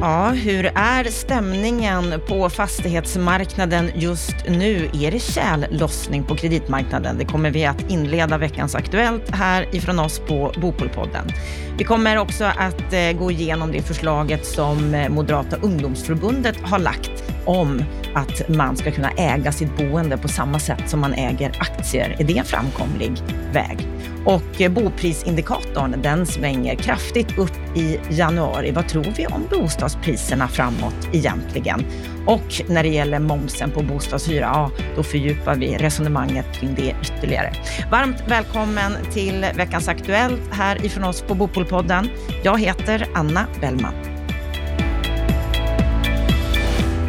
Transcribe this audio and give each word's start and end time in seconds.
Ja, 0.00 0.28
hur 0.30 0.70
är 0.74 1.04
stämningen 1.04 2.20
på 2.28 2.50
fastighetsmarknaden 2.50 3.90
just 3.94 4.36
nu? 4.48 4.90
Är 4.94 5.10
det 5.10 5.18
tjällossning 5.18 6.24
på 6.24 6.36
kreditmarknaden? 6.36 7.18
Det 7.18 7.24
kommer 7.24 7.50
vi 7.50 7.66
att 7.66 7.90
inleda 7.90 8.38
veckans 8.38 8.74
Aktuellt 8.74 9.30
här 9.30 9.74
ifrån 9.74 9.98
oss 9.98 10.18
på 10.18 10.52
Bopolpodden. 10.60 11.26
Vi 11.78 11.84
kommer 11.84 12.18
också 12.18 12.44
att 12.44 12.92
eh, 12.92 13.12
gå 13.18 13.30
igenom 13.30 13.72
det 13.72 13.82
förslaget 13.82 14.46
som 14.46 14.94
eh, 14.94 15.08
Moderata 15.08 15.56
ungdomsförbundet 15.56 16.56
har 16.62 16.78
lagt 16.78 17.24
om 17.44 17.82
att 18.14 18.48
man 18.48 18.76
ska 18.76 18.90
kunna 18.90 19.10
äga 19.10 19.52
sitt 19.52 19.76
boende 19.76 20.16
på 20.16 20.28
samma 20.28 20.58
sätt 20.58 20.90
som 20.90 21.00
man 21.00 21.14
äger 21.14 21.52
aktier. 21.60 22.16
Är 22.18 22.24
det 22.24 22.38
en 22.38 22.44
framkomlig 22.44 23.12
väg? 23.52 23.88
Och 24.24 24.60
eh, 24.60 24.70
boprisindikatorn 24.72 26.02
den 26.02 26.26
svänger 26.26 26.74
kraftigt 26.74 27.38
upp 27.38 27.76
i 27.76 28.00
januari. 28.10 28.70
Vad 28.70 28.88
tror 28.88 29.06
vi 29.16 29.26
om 29.26 29.46
bostadspriserna 29.50 30.48
framåt 30.48 31.08
egentligen? 31.12 31.84
Och 32.26 32.62
när 32.68 32.82
det 32.82 32.88
gäller 32.88 33.18
momsen 33.18 33.70
på 33.70 33.82
bostadshyra, 33.82 34.40
ja, 34.40 34.70
då 34.96 35.02
fördjupar 35.02 35.54
vi 35.54 35.76
resonemanget 35.76 36.52
kring 36.52 36.74
det 36.74 36.94
ytterligare. 37.02 37.52
Varmt 37.90 38.22
välkommen 38.28 38.92
till 39.12 39.46
veckans 39.56 39.88
Aktuellt 39.88 40.42
här 40.50 40.86
ifrån 40.86 41.04
oss 41.04 41.22
på 41.22 41.34
Bopolpodden. 41.34 42.08
Jag 42.42 42.60
heter 42.60 43.06
Anna 43.14 43.46
Bellman. 43.60 44.17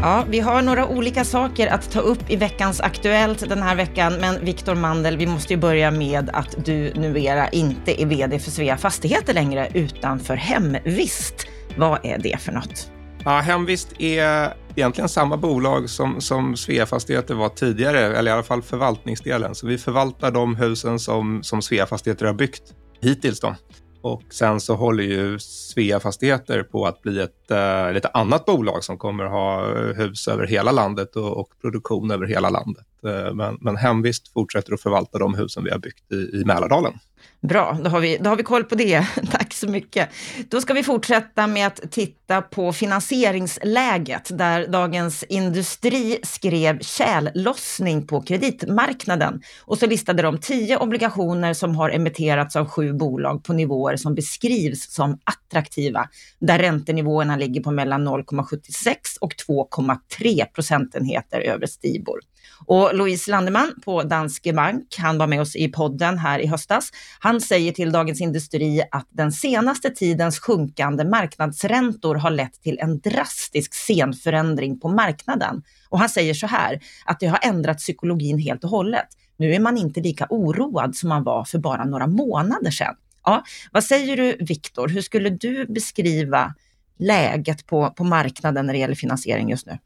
Ja, 0.02 0.26
vi 0.30 0.40
har 0.40 0.62
några 0.62 0.88
olika 0.88 1.26
saker 1.26 1.68
att 1.68 1.92
ta 1.92 2.00
upp 2.00 2.30
i 2.30 2.36
veckans 2.36 2.82
Aktuellt 2.82 3.50
den 3.50 3.62
här 3.62 3.76
veckan, 3.76 4.14
men 4.14 4.46
Viktor 4.46 4.76
Mandel, 4.76 5.18
vi 5.18 5.26
måste 5.26 5.54
ju 5.54 5.60
börja 5.60 5.92
med 5.92 6.30
att 6.34 6.66
du 6.66 6.94
numera 6.94 7.50
inte 7.50 8.02
är 8.02 8.06
VD 8.06 8.40
för 8.40 8.52
Svea 8.52 8.78
Fastigheter 8.78 9.34
längre, 9.34 9.70
utan 9.74 10.20
för 10.20 10.36
Hemvist. 10.36 11.48
Vad 11.78 12.06
är 12.06 12.18
det 12.18 12.42
för 12.42 12.52
något? 12.52 12.92
Ja, 13.26 13.40
Hemvist 13.40 14.02
är 14.02 14.54
egentligen 14.76 15.10
samma 15.10 15.38
bolag 15.38 15.90
som, 15.90 16.22
som 16.22 16.58
Svea 16.58 16.86
Fastigheter 16.86 17.36
var 17.36 17.50
tidigare, 17.50 18.18
eller 18.18 18.32
i 18.32 18.34
alla 18.34 18.44
fall 18.44 18.62
förvaltningsdelen. 18.62 19.56
Så 19.56 19.68
vi 19.68 19.78
förvaltar 19.78 20.32
de 20.32 20.56
husen 20.56 21.00
som, 21.00 21.44
som 21.44 21.62
Svea 21.62 21.86
Fastigheter 21.86 22.26
har 22.26 22.34
byggt 22.34 22.64
hittills. 23.02 23.40
Då. 23.40 23.56
Och 24.02 24.24
sen 24.30 24.60
så 24.60 24.76
håller 24.76 25.04
ju 25.04 25.40
Svea 25.40 26.00
Fastigheter 26.00 26.64
på 26.64 26.86
att 26.86 27.02
bli 27.02 27.20
ett 27.20 27.52
eh, 27.52 27.94
lite 27.94 28.08
annat 28.08 28.46
bolag 28.46 28.84
som 28.84 28.98
kommer 28.98 29.26
ha 29.26 29.74
hus 29.94 30.28
över 30.28 30.48
hela 30.48 30.72
landet 30.72 31.16
och, 31.16 31.38
och 31.38 31.50
produktion 31.62 32.12
över 32.12 32.26
hela 32.26 32.50
landet. 32.50 32.86
Eh, 33.06 33.34
men, 33.34 33.58
men 33.62 33.78
Hemvist 33.78 34.34
fortsätter 34.34 34.74
att 34.74 34.82
förvalta 34.82 35.18
de 35.18 35.34
husen 35.34 35.64
vi 35.64 35.72
har 35.72 35.80
byggt 35.80 36.12
i, 36.12 36.16
i 36.16 36.44
Mälardalen. 36.46 36.94
Bra, 37.42 37.78
då 37.84 37.90
har, 37.90 38.00
vi, 38.00 38.18
då 38.18 38.30
har 38.30 38.36
vi 38.36 38.44
koll 38.44 38.64
på 38.64 38.76
det. 38.76 39.08
Tack 39.32 39.54
så 39.54 39.68
mycket. 39.68 40.10
Då 40.50 40.62
ska 40.62 40.74
vi 40.74 40.84
fortsätta 40.84 41.48
med 41.48 41.68
att 41.68 41.92
titta 41.92 42.42
på 42.42 42.74
finansieringsläget 42.74 44.38
där 44.38 44.68
Dagens 44.68 45.24
Industri 45.24 46.20
skrev 46.24 46.80
tjällossning 46.80 48.08
på 48.08 48.22
kreditmarknaden. 48.22 49.42
Och 49.66 49.78
så 49.78 49.88
listade 49.88 50.22
de 50.22 50.40
tio 50.40 50.78
obligationer 50.78 51.54
som 51.54 51.76
har 51.76 51.90
emitterats 51.90 52.56
av 52.56 52.70
sju 52.70 52.94
bolag 52.94 53.44
på 53.44 53.54
nivåer 53.54 53.96
som 53.96 54.16
beskrivs 54.16 54.94
som 54.94 55.20
attraktiva, 55.24 56.08
där 56.40 56.60
räntenivåerna 56.60 57.36
ligger 57.36 57.62
på 57.62 57.72
mellan 57.72 58.08
0,76 58.08 58.96
och 59.22 59.34
2,3 59.48 60.46
procentenheter 60.46 61.40
över 61.40 61.68
Stibor. 61.68 62.20
Och 62.66 62.96
Louise 62.96 63.32
Landeman 63.32 63.74
på 63.86 64.04
Danske 64.04 64.54
Bank, 64.54 64.96
han 64.98 65.18
var 65.18 65.28
med 65.28 65.42
oss 65.42 65.56
i 65.56 65.68
podden 65.68 66.18
här 66.18 66.40
i 66.40 66.48
höstas. 66.48 66.90
Han 67.20 67.29
han 67.30 67.42
säger 67.42 67.72
till 67.72 67.92
Dagens 67.92 68.22
Industri 68.22 68.82
att 68.92 69.08
den 69.10 69.32
senaste 69.32 69.90
tidens 69.90 70.40
sjunkande 70.40 71.06
marknadsräntor 71.06 72.16
har 72.16 72.30
lett 72.30 72.62
till 72.62 72.80
en 72.80 73.00
drastisk 73.00 73.74
scenförändring 73.74 74.80
på 74.80 74.90
marknaden. 74.90 75.64
Och 75.90 76.00
han 76.00 76.10
säger 76.10 76.34
så 76.34 76.48
här, 76.48 76.80
att 77.06 77.20
det 77.20 77.28
har 77.28 77.40
ändrat 77.42 77.78
psykologin 77.78 78.40
helt 78.40 78.64
och 78.64 78.70
hållet. 78.70 79.08
Nu 79.38 79.54
är 79.54 79.60
man 79.60 79.78
inte 79.78 80.02
lika 80.02 80.28
oroad 80.30 80.96
som 80.96 81.10
man 81.10 81.24
var 81.24 81.46
för 81.46 81.58
bara 81.58 81.86
några 81.86 82.08
månader 82.08 82.72
sedan. 82.72 82.96
Ja, 83.24 83.44
vad 83.72 83.84
säger 83.84 84.18
du 84.18 84.38
Viktor, 84.40 84.88
hur 84.88 85.02
skulle 85.02 85.30
du 85.30 85.66
beskriva 85.66 86.54
läget 87.00 87.66
på, 87.66 87.90
på 87.90 88.04
marknaden 88.04 88.66
när 88.66 88.74
det 88.74 88.80
gäller 88.80 88.96
finansiering 88.96 89.50
just 89.50 89.66
nu? 89.66 89.78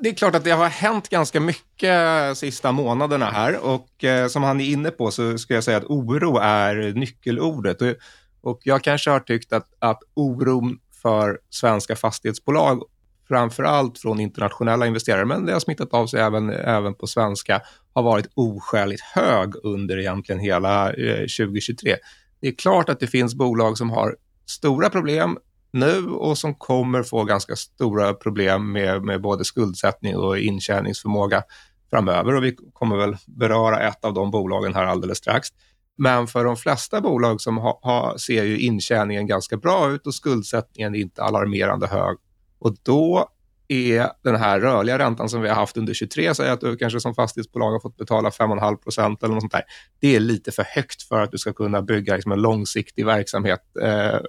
Det 0.00 0.08
är 0.08 0.14
klart 0.14 0.34
att 0.34 0.44
det 0.44 0.50
har 0.50 0.68
hänt 0.68 1.08
ganska 1.08 1.40
mycket 1.40 2.38
sista 2.38 2.72
månaderna 2.72 3.26
här 3.26 3.58
och 3.64 4.04
eh, 4.04 4.28
som 4.28 4.42
han 4.42 4.60
är 4.60 4.64
inne 4.64 4.90
på 4.90 5.10
så 5.10 5.38
ska 5.38 5.54
jag 5.54 5.64
säga 5.64 5.76
att 5.76 5.84
oro 5.84 6.38
är 6.38 6.92
nyckelordet. 6.92 7.82
Och, 7.82 7.94
och 8.40 8.60
jag 8.64 8.82
kanske 8.82 9.10
har 9.10 9.20
tyckt 9.20 9.52
att, 9.52 9.66
att 9.78 9.98
oron 10.14 10.78
för 11.02 11.38
svenska 11.50 11.96
fastighetsbolag, 11.96 12.82
framför 13.28 13.62
allt 13.62 13.98
från 13.98 14.20
internationella 14.20 14.86
investerare, 14.86 15.24
men 15.24 15.46
det 15.46 15.52
har 15.52 15.60
smittat 15.60 15.94
av 15.94 16.06
sig 16.06 16.20
även, 16.20 16.50
även 16.50 16.94
på 16.94 17.06
svenska, 17.06 17.62
har 17.92 18.02
varit 18.02 18.26
oskäligt 18.34 19.02
hög 19.02 19.54
under 19.62 19.98
egentligen 19.98 20.40
hela 20.40 20.92
eh, 20.92 21.18
2023. 21.18 21.96
Det 22.40 22.48
är 22.48 22.52
klart 22.52 22.88
att 22.88 23.00
det 23.00 23.06
finns 23.06 23.34
bolag 23.34 23.78
som 23.78 23.90
har 23.90 24.16
stora 24.46 24.90
problem 24.90 25.38
nu 25.70 26.06
och 26.06 26.38
som 26.38 26.54
kommer 26.54 27.02
få 27.02 27.24
ganska 27.24 27.56
stora 27.56 28.14
problem 28.14 28.72
med, 28.72 29.02
med 29.02 29.20
både 29.20 29.44
skuldsättning 29.44 30.16
och 30.16 30.38
intjäningsförmåga 30.38 31.42
framöver 31.90 32.34
och 32.34 32.44
vi 32.44 32.56
kommer 32.72 32.96
väl 32.96 33.16
beröra 33.26 33.80
ett 33.88 34.04
av 34.04 34.14
de 34.14 34.30
bolagen 34.30 34.74
här 34.74 34.84
alldeles 34.84 35.18
strax. 35.18 35.48
Men 35.96 36.26
för 36.26 36.44
de 36.44 36.56
flesta 36.56 37.00
bolag 37.00 37.40
som 37.40 37.56
ha, 37.56 37.80
ha, 37.82 38.18
ser 38.18 38.44
ju 38.44 38.58
intjäningen 38.58 39.26
ganska 39.26 39.56
bra 39.56 39.90
ut 39.90 40.06
och 40.06 40.14
skuldsättningen 40.14 40.94
är 40.94 40.98
inte 40.98 41.22
alarmerande 41.22 41.86
hög. 41.86 42.16
Och 42.58 42.76
då 42.82 43.28
är 43.68 44.10
den 44.22 44.36
här 44.36 44.60
rörliga 44.60 44.98
räntan 44.98 45.28
som 45.28 45.40
vi 45.40 45.48
har 45.48 45.56
haft 45.56 45.76
under 45.76 45.94
23, 45.94 46.34
säg 46.34 46.50
att 46.50 46.60
du 46.60 46.76
kanske 46.76 47.00
som 47.00 47.14
fastighetsbolag 47.14 47.72
har 47.72 47.80
fått 47.80 47.96
betala 47.96 48.30
5,5 48.30 48.76
procent 48.76 49.22
eller 49.22 49.34
något 49.34 49.42
sånt 49.42 49.52
där. 49.52 49.62
Det 50.00 50.16
är 50.16 50.20
lite 50.20 50.52
för 50.52 50.62
högt 50.62 51.02
för 51.02 51.20
att 51.20 51.32
du 51.32 51.38
ska 51.38 51.52
kunna 51.52 51.82
bygga 51.82 52.14
liksom 52.14 52.32
en 52.32 52.42
långsiktig 52.42 53.06
verksamhet 53.06 53.60
eh, 53.82 54.06
eh 54.06 54.20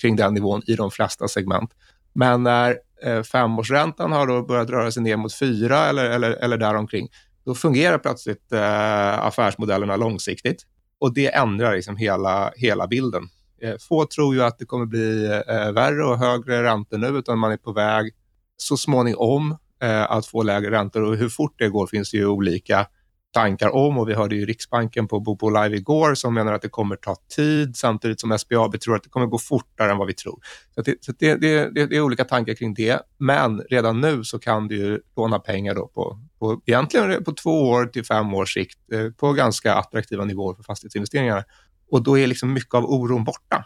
kring 0.00 0.16
den 0.16 0.34
nivån 0.34 0.62
i 0.66 0.74
de 0.74 0.90
flesta 0.90 1.28
segment. 1.28 1.70
Men 2.12 2.42
när 2.42 2.78
eh, 3.04 3.22
femårsräntan 3.22 4.12
har 4.12 4.26
då 4.26 4.42
börjat 4.42 4.70
röra 4.70 4.90
sig 4.90 5.02
ner 5.02 5.16
mot 5.16 5.34
fyra 5.34 5.86
eller, 5.86 6.04
eller, 6.04 6.30
eller 6.30 6.56
däromkring, 6.56 7.08
då 7.44 7.54
fungerar 7.54 7.98
plötsligt 7.98 8.52
eh, 8.52 9.26
affärsmodellerna 9.26 9.96
långsiktigt 9.96 10.66
och 11.00 11.14
det 11.14 11.34
ändrar 11.34 11.74
liksom 11.74 11.96
hela, 11.96 12.52
hela 12.56 12.86
bilden. 12.86 13.28
Eh, 13.62 13.74
få 13.88 14.06
tror 14.06 14.34
ju 14.34 14.42
att 14.42 14.58
det 14.58 14.64
kommer 14.64 14.86
bli 14.86 15.24
eh, 15.48 15.72
värre 15.72 16.04
och 16.04 16.18
högre 16.18 16.62
räntor 16.62 16.98
nu, 16.98 17.06
utan 17.06 17.38
man 17.38 17.52
är 17.52 17.56
på 17.56 17.72
väg 17.72 18.12
så 18.56 18.76
småningom 18.76 19.56
eh, 19.82 20.10
att 20.10 20.26
få 20.26 20.42
lägre 20.42 20.70
räntor 20.70 21.02
och 21.02 21.16
hur 21.16 21.28
fort 21.28 21.54
det 21.58 21.68
går 21.68 21.86
finns 21.86 22.10
det 22.10 22.16
ju 22.16 22.26
olika 22.26 22.86
tankar 23.32 23.74
om 23.74 23.98
och 23.98 24.08
vi 24.08 24.14
hörde 24.14 24.36
ju 24.36 24.46
Riksbanken 24.46 25.08
på 25.08 25.20
Bobo 25.20 25.50
Live 25.50 25.76
igår 25.76 26.14
som 26.14 26.34
menar 26.34 26.52
att 26.52 26.62
det 26.62 26.68
kommer 26.68 26.96
ta 26.96 27.16
tid 27.36 27.76
samtidigt 27.76 28.20
som 28.20 28.38
SBAB 28.38 28.80
tror 28.80 28.96
att 28.96 29.02
det 29.02 29.08
kommer 29.08 29.26
gå 29.26 29.38
fortare 29.38 29.90
än 29.90 29.98
vad 29.98 30.06
vi 30.06 30.14
tror. 30.14 30.40
Så, 30.74 30.82
det, 30.82 30.94
så 31.00 31.12
det, 31.18 31.34
det, 31.34 31.70
det, 31.74 31.96
är 31.96 32.00
olika 32.00 32.24
tankar 32.24 32.54
kring 32.54 32.74
det, 32.74 33.00
men 33.18 33.60
redan 33.60 34.00
nu 34.00 34.24
så 34.24 34.38
kan 34.38 34.68
du 34.68 34.76
ju 34.76 35.00
låna 35.16 35.38
pengar 35.38 35.74
då 35.74 35.86
på, 35.86 36.18
på 36.38 36.60
egentligen 36.66 37.24
på 37.24 37.32
två 37.32 37.68
år 37.68 37.86
till 37.86 38.04
fem 38.04 38.34
års 38.34 38.54
sikt 38.54 38.78
eh, 38.92 39.10
på 39.10 39.32
ganska 39.32 39.74
attraktiva 39.74 40.24
nivåer 40.24 40.54
för 40.54 40.62
fastighetsinvesteringar. 40.62 41.44
Och 41.90 42.02
då 42.02 42.18
är 42.18 42.26
liksom 42.26 42.52
mycket 42.52 42.74
av 42.74 42.84
oron 42.84 43.24
borta. 43.24 43.64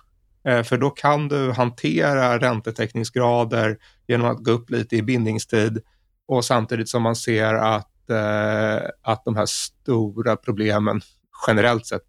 Eh, 0.49 0.63
för 0.63 0.79
då 0.79 0.91
kan 0.91 1.29
du 1.29 1.53
hantera 1.53 2.39
räntetäckningsgrader 2.39 3.79
genom 4.09 4.27
att 4.31 4.45
gå 4.45 4.51
upp 4.51 4.71
lite 4.71 4.97
i 4.97 5.03
bindningstid 5.03 5.83
och 6.27 6.45
samtidigt 6.45 6.89
som 6.89 7.03
man 7.03 7.17
ser 7.17 7.55
att 7.55 7.94
att 9.03 9.25
de 9.25 9.37
här 9.37 9.47
stora 9.47 10.37
problemen 10.37 11.01
generellt 11.47 11.87
sett 11.87 12.03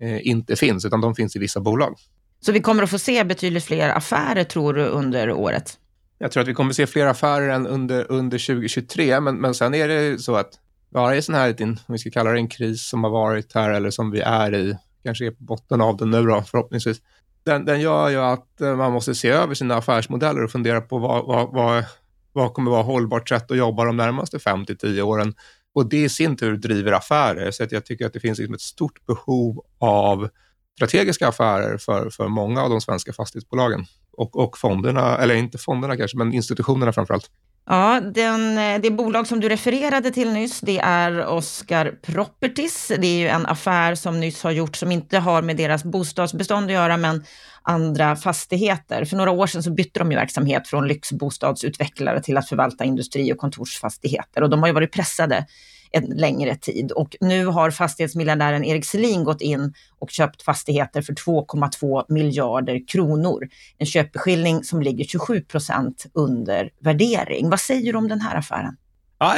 eh, 0.00 0.26
inte 0.26 0.56
finns, 0.56 0.84
utan 0.84 1.00
de 1.00 1.14
finns 1.14 1.36
i 1.36 1.38
vissa 1.38 1.60
bolag. 1.60 1.94
Så 2.40 2.52
vi 2.52 2.60
kommer 2.60 2.82
att 2.82 2.90
få 2.90 2.98
se 2.98 3.24
betydligt 3.24 3.64
fler 3.64 3.88
affärer, 3.88 4.44
tror 4.44 4.74
du, 4.74 4.84
under 4.84 5.32
året? 5.32 5.78
Jag 6.18 6.32
tror 6.32 6.40
att 6.40 6.48
vi 6.48 6.54
kommer 6.54 6.70
att 6.70 6.76
se 6.76 6.86
fler 6.86 7.06
affärer 7.06 7.48
än 7.48 7.66
under, 7.66 8.12
under 8.12 8.38
2023, 8.38 9.20
men, 9.20 9.36
men 9.36 9.54
sen 9.54 9.74
är 9.74 9.88
det 9.88 10.18
så 10.18 10.36
att 10.36 10.50
varje 10.90 11.22
sån 11.22 11.34
här, 11.34 11.56
om 11.62 11.76
vi 11.86 11.98
ska 11.98 12.10
kalla 12.10 12.30
det 12.30 12.38
en 12.38 12.48
kris 12.48 12.88
som 12.88 13.04
har 13.04 13.10
varit 13.10 13.54
här 13.54 13.70
eller 13.70 13.90
som 13.90 14.10
vi 14.10 14.20
är 14.20 14.54
i, 14.54 14.76
kanske 15.04 15.26
är 15.26 15.30
på 15.30 15.44
botten 15.44 15.80
av 15.80 15.96
den 15.96 16.10
nu 16.10 16.22
då, 16.22 16.42
förhoppningsvis, 16.42 17.00
den, 17.44 17.64
den 17.64 17.80
gör 17.80 18.08
ju 18.08 18.16
att 18.16 18.60
eh, 18.60 18.76
man 18.76 18.92
måste 18.92 19.14
se 19.14 19.28
över 19.28 19.54
sina 19.54 19.76
affärsmodeller 19.76 20.44
och 20.44 20.50
fundera 20.50 20.80
på 20.80 20.98
vad, 20.98 21.26
vad, 21.26 21.52
vad, 21.52 21.84
vad 22.32 22.54
kommer 22.54 22.70
vara 22.70 22.82
hållbart 22.82 23.28
sätt 23.28 23.50
att 23.50 23.56
jobba 23.56 23.84
de 23.84 23.96
närmaste 23.96 24.38
5 24.38 24.66
till 24.66 24.78
10 24.78 25.02
åren? 25.02 25.34
Och 25.74 25.88
det 25.88 26.02
i 26.04 26.08
sin 26.08 26.36
tur 26.36 26.56
driver 26.56 26.92
affärer. 26.92 27.50
Så 27.50 27.64
att 27.64 27.72
jag 27.72 27.86
tycker 27.86 28.06
att 28.06 28.12
det 28.12 28.20
finns 28.20 28.38
liksom 28.38 28.54
ett 28.54 28.60
stort 28.60 29.06
behov 29.06 29.64
av 29.78 30.28
strategiska 30.76 31.28
affärer 31.28 31.78
för, 31.78 32.10
för 32.10 32.28
många 32.28 32.62
av 32.62 32.70
de 32.70 32.80
svenska 32.80 33.12
fastighetsbolagen 33.12 33.84
och, 34.12 34.36
och 34.36 34.58
fonderna, 34.58 35.18
eller 35.18 35.34
inte 35.34 35.58
fonderna 35.58 35.96
kanske, 35.96 36.16
men 36.18 36.32
institutionerna 36.32 36.92
framför 36.92 37.14
allt. 37.14 37.30
Ja, 37.66 38.00
den, 38.00 38.58
eh, 38.58 38.80
det 38.80 38.90
bolag 38.90 39.26
som 39.26 39.40
du 39.40 39.48
refererade 39.48 40.10
till 40.10 40.32
nyss, 40.32 40.60
det 40.60 40.78
är 40.78 41.26
Oscar 41.26 41.98
Properties. 42.02 42.92
Det 42.98 43.06
är 43.06 43.18
ju 43.18 43.28
en 43.28 43.46
affär 43.46 43.94
som 43.94 44.20
nyss 44.20 44.42
har 44.42 44.50
gjorts 44.50 44.78
som 44.78 44.92
inte 44.92 45.18
har 45.18 45.42
med 45.42 45.56
deras 45.56 45.84
bostadsbestånd 45.84 46.66
att 46.66 46.72
göra, 46.72 46.96
men 46.96 47.24
andra 47.62 48.16
fastigheter. 48.16 49.04
För 49.04 49.16
några 49.16 49.30
år 49.30 49.46
sedan 49.46 49.62
så 49.62 49.70
bytte 49.70 50.00
de 50.00 50.10
ju 50.10 50.16
verksamhet 50.16 50.68
från 50.68 50.88
lyxbostadsutvecklare 50.88 52.22
till 52.22 52.36
att 52.36 52.48
förvalta 52.48 52.84
industri 52.84 53.32
och 53.32 53.38
kontorsfastigheter 53.38 54.42
och 54.42 54.50
de 54.50 54.60
har 54.60 54.66
ju 54.66 54.74
varit 54.74 54.92
pressade 54.92 55.46
en 55.90 56.04
längre 56.04 56.56
tid. 56.56 56.92
Och 56.92 57.16
nu 57.20 57.46
har 57.46 57.70
fastighetsmiljardären 57.70 58.64
Erik 58.64 58.84
Selin 58.84 59.24
gått 59.24 59.40
in 59.40 59.74
och 59.98 60.10
köpt 60.10 60.42
fastigheter 60.42 61.02
för 61.02 61.12
2,2 61.12 62.04
miljarder 62.08 62.88
kronor. 62.88 63.48
En 63.78 63.86
köpeskilling 63.86 64.64
som 64.64 64.82
ligger 64.82 65.04
27 65.04 65.40
procent 65.40 66.06
under 66.14 66.70
värdering. 66.80 67.50
Vad 67.50 67.60
säger 67.60 67.92
du 67.92 67.98
om 67.98 68.08
den 68.08 68.20
här 68.20 68.36
affären? 68.36 68.76
Ja, 69.18 69.34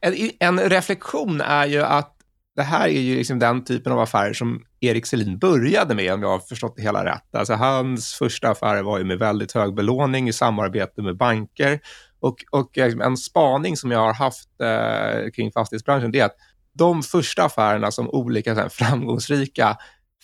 en, 0.00 0.14
en 0.38 0.60
reflektion 0.60 1.40
är 1.40 1.66
ju 1.66 1.82
att 1.82 2.16
det 2.56 2.62
här 2.62 2.88
är 2.88 3.00
ju 3.00 3.16
liksom 3.16 3.38
den 3.38 3.64
typen 3.64 3.92
av 3.92 3.98
affärer 3.98 4.32
som 4.32 4.64
Erik 4.80 5.06
Selin 5.06 5.38
började 5.38 5.94
med, 5.94 6.12
om 6.12 6.22
jag 6.22 6.28
har 6.28 6.38
förstått 6.38 6.76
det 6.76 6.82
hela 6.82 7.04
rätt. 7.04 7.34
Alltså 7.34 7.54
hans 7.54 8.14
första 8.14 8.48
affärer 8.48 8.82
var 8.82 8.98
ju 8.98 9.04
med 9.04 9.18
väldigt 9.18 9.52
hög 9.52 9.74
belåning 9.74 10.28
i 10.28 10.32
samarbete 10.32 11.02
med 11.02 11.16
banker 11.16 11.80
och, 12.22 12.44
och 12.50 12.78
eh, 12.78 12.84
liksom, 12.84 13.00
en 13.00 13.16
spaning 13.16 13.76
som 13.76 13.90
jag 13.90 13.98
har 13.98 14.14
haft 14.14 14.48
eh, 14.60 15.30
kring 15.30 15.52
fastighetsbranschen 15.52 16.12
det 16.12 16.20
är 16.20 16.24
att 16.24 16.36
de 16.72 17.02
första 17.02 17.44
affärerna 17.44 17.90
som 17.90 18.10
olika 18.10 18.54
här, 18.54 18.68
framgångsrika 18.68 19.76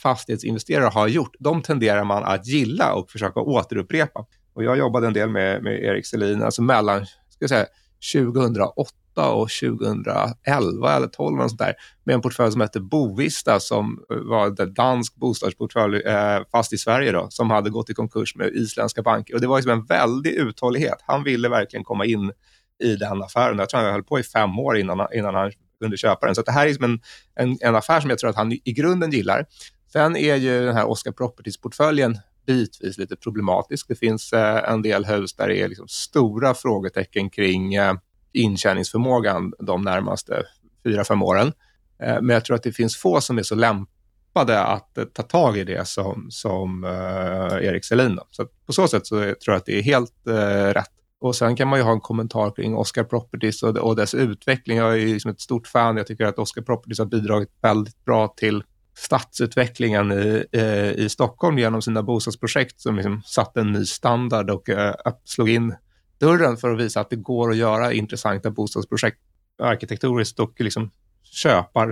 fastighetsinvesterare 0.02 0.88
har 0.88 1.08
gjort, 1.08 1.36
de 1.38 1.62
tenderar 1.62 2.04
man 2.04 2.24
att 2.24 2.46
gilla 2.46 2.94
och 2.94 3.10
försöka 3.10 3.40
återupprepa. 3.40 4.26
Och 4.52 4.64
jag 4.64 4.78
jobbade 4.78 5.06
en 5.06 5.12
del 5.12 5.28
med, 5.28 5.62
med 5.62 5.84
Erik 5.84 6.06
Selin, 6.06 6.42
alltså 6.42 6.62
mellan 6.62 7.06
ska 7.06 7.38
jag 7.40 7.50
säga, 7.50 7.66
2008 8.14 8.92
och 9.26 9.48
2011 9.48 10.96
eller 10.96 11.06
12 11.06 11.40
och 11.40 11.50
sånt 11.50 11.58
där, 11.60 11.74
med 12.04 12.14
en 12.14 12.20
portfölj 12.20 12.52
som 12.52 12.60
hette 12.60 12.80
Bovista 12.80 13.60
som 13.60 14.04
eh, 14.10 14.16
var 14.16 14.46
en 14.46 14.74
dansk 14.74 15.14
bostadsportfölj 15.16 16.02
eh, 16.02 16.40
fast 16.52 16.72
i 16.72 16.78
Sverige 16.78 17.12
då, 17.12 17.26
som 17.30 17.50
hade 17.50 17.70
gått 17.70 17.90
i 17.90 17.94
konkurs 17.94 18.36
med 18.36 18.48
isländska 18.48 19.02
banker. 19.02 19.34
Och 19.34 19.40
det 19.40 19.46
var 19.46 19.56
liksom 19.56 19.72
en 19.72 19.84
väldig 19.84 20.32
uthållighet. 20.32 20.98
Han 21.06 21.24
ville 21.24 21.48
verkligen 21.48 21.84
komma 21.84 22.04
in 22.04 22.32
i 22.82 22.96
den 22.96 23.22
affären. 23.22 23.58
Jag 23.58 23.68
tror 23.68 23.80
han 23.80 23.92
höll 23.92 24.02
på 24.02 24.18
i 24.18 24.22
fem 24.22 24.58
år 24.58 24.78
innan, 24.78 25.06
innan 25.14 25.34
han 25.34 25.52
kunde 25.80 25.96
köpa 25.96 26.26
den. 26.26 26.34
Så 26.34 26.42
det 26.42 26.52
här 26.52 26.62
är 26.62 26.68
liksom 26.68 26.84
en, 26.84 27.00
en, 27.34 27.58
en 27.60 27.76
affär 27.76 28.00
som 28.00 28.10
jag 28.10 28.18
tror 28.18 28.30
att 28.30 28.36
han 28.36 28.52
i 28.52 28.72
grunden 28.72 29.10
gillar. 29.10 29.46
Sen 29.92 30.16
är 30.16 30.36
ju 30.36 30.66
den 30.66 30.76
här 30.76 30.88
Oscar 30.88 31.12
Properties-portföljen 31.12 32.18
bitvis 32.46 32.98
lite 32.98 33.16
problematisk. 33.16 33.88
Det 33.88 33.94
finns 33.94 34.32
eh, 34.32 34.72
en 34.72 34.82
del 34.82 35.04
hus 35.04 35.34
där 35.34 35.48
det 35.48 35.62
är 35.62 35.68
liksom 35.68 35.88
stora 35.88 36.54
frågetecken 36.54 37.30
kring 37.30 37.74
eh, 37.74 37.94
intjäningsförmågan 38.32 39.52
de 39.58 39.82
närmaste 39.82 40.42
fyra, 40.84 41.04
fem 41.04 41.22
åren. 41.22 41.52
Eh, 42.02 42.20
men 42.20 42.28
jag 42.28 42.44
tror 42.44 42.56
att 42.56 42.62
det 42.62 42.72
finns 42.72 42.96
få 42.96 43.20
som 43.20 43.38
är 43.38 43.42
så 43.42 43.54
lämpade 43.54 44.62
att 44.62 44.98
eh, 44.98 45.04
ta 45.04 45.22
tag 45.22 45.56
i 45.56 45.64
det 45.64 45.88
som, 45.88 46.26
som 46.30 46.84
eh, 46.84 47.66
Erik 47.66 47.84
Selin. 47.84 48.18
Så 48.30 48.46
på 48.66 48.72
så 48.72 48.88
sätt 48.88 49.06
så 49.06 49.14
tror 49.14 49.36
jag 49.46 49.56
att 49.56 49.66
det 49.66 49.78
är 49.78 49.82
helt 49.82 50.12
rätt. 50.74 50.90
Och 51.20 51.36
sen 51.36 51.56
kan 51.56 51.68
man 51.68 51.78
ju 51.78 51.82
ha 51.82 51.92
en 51.92 52.00
kommentar 52.00 52.50
kring 52.50 52.76
Oscar 52.76 53.04
Properties 53.04 53.62
och, 53.62 53.76
och 53.76 53.96
dess 53.96 54.14
utveckling. 54.14 54.78
Jag 54.78 54.92
är 54.92 54.96
ju 54.96 55.12
liksom 55.12 55.30
ett 55.30 55.40
stort 55.40 55.66
fan. 55.66 55.96
Jag 55.96 56.06
tycker 56.06 56.24
att 56.24 56.38
Oscar 56.38 56.62
Properties 56.62 56.98
har 56.98 57.06
bidragit 57.06 57.48
väldigt 57.62 58.04
bra 58.04 58.28
till 58.28 58.62
stadsutvecklingen 58.96 60.12
i, 60.12 60.44
i, 60.96 61.08
Stockholm 61.08 61.58
genom 61.58 61.82
sina 61.82 62.02
bostadsprojekt 62.02 62.80
som 62.80 62.96
liksom 62.96 63.22
satte 63.26 63.60
en 63.60 63.72
ny 63.72 63.84
standard 63.84 64.50
och 64.50 64.68
slog 65.24 65.48
in 65.48 65.74
dörren 66.18 66.56
för 66.56 66.70
att 66.70 66.80
visa 66.80 67.00
att 67.00 67.10
det 67.10 67.16
går 67.16 67.50
att 67.50 67.56
göra 67.56 67.92
intressanta 67.92 68.50
bostadsprojekt 68.50 69.18
arkitektoniskt 69.62 70.40
och 70.40 70.60
liksom 70.60 70.90
köpar 71.22 71.88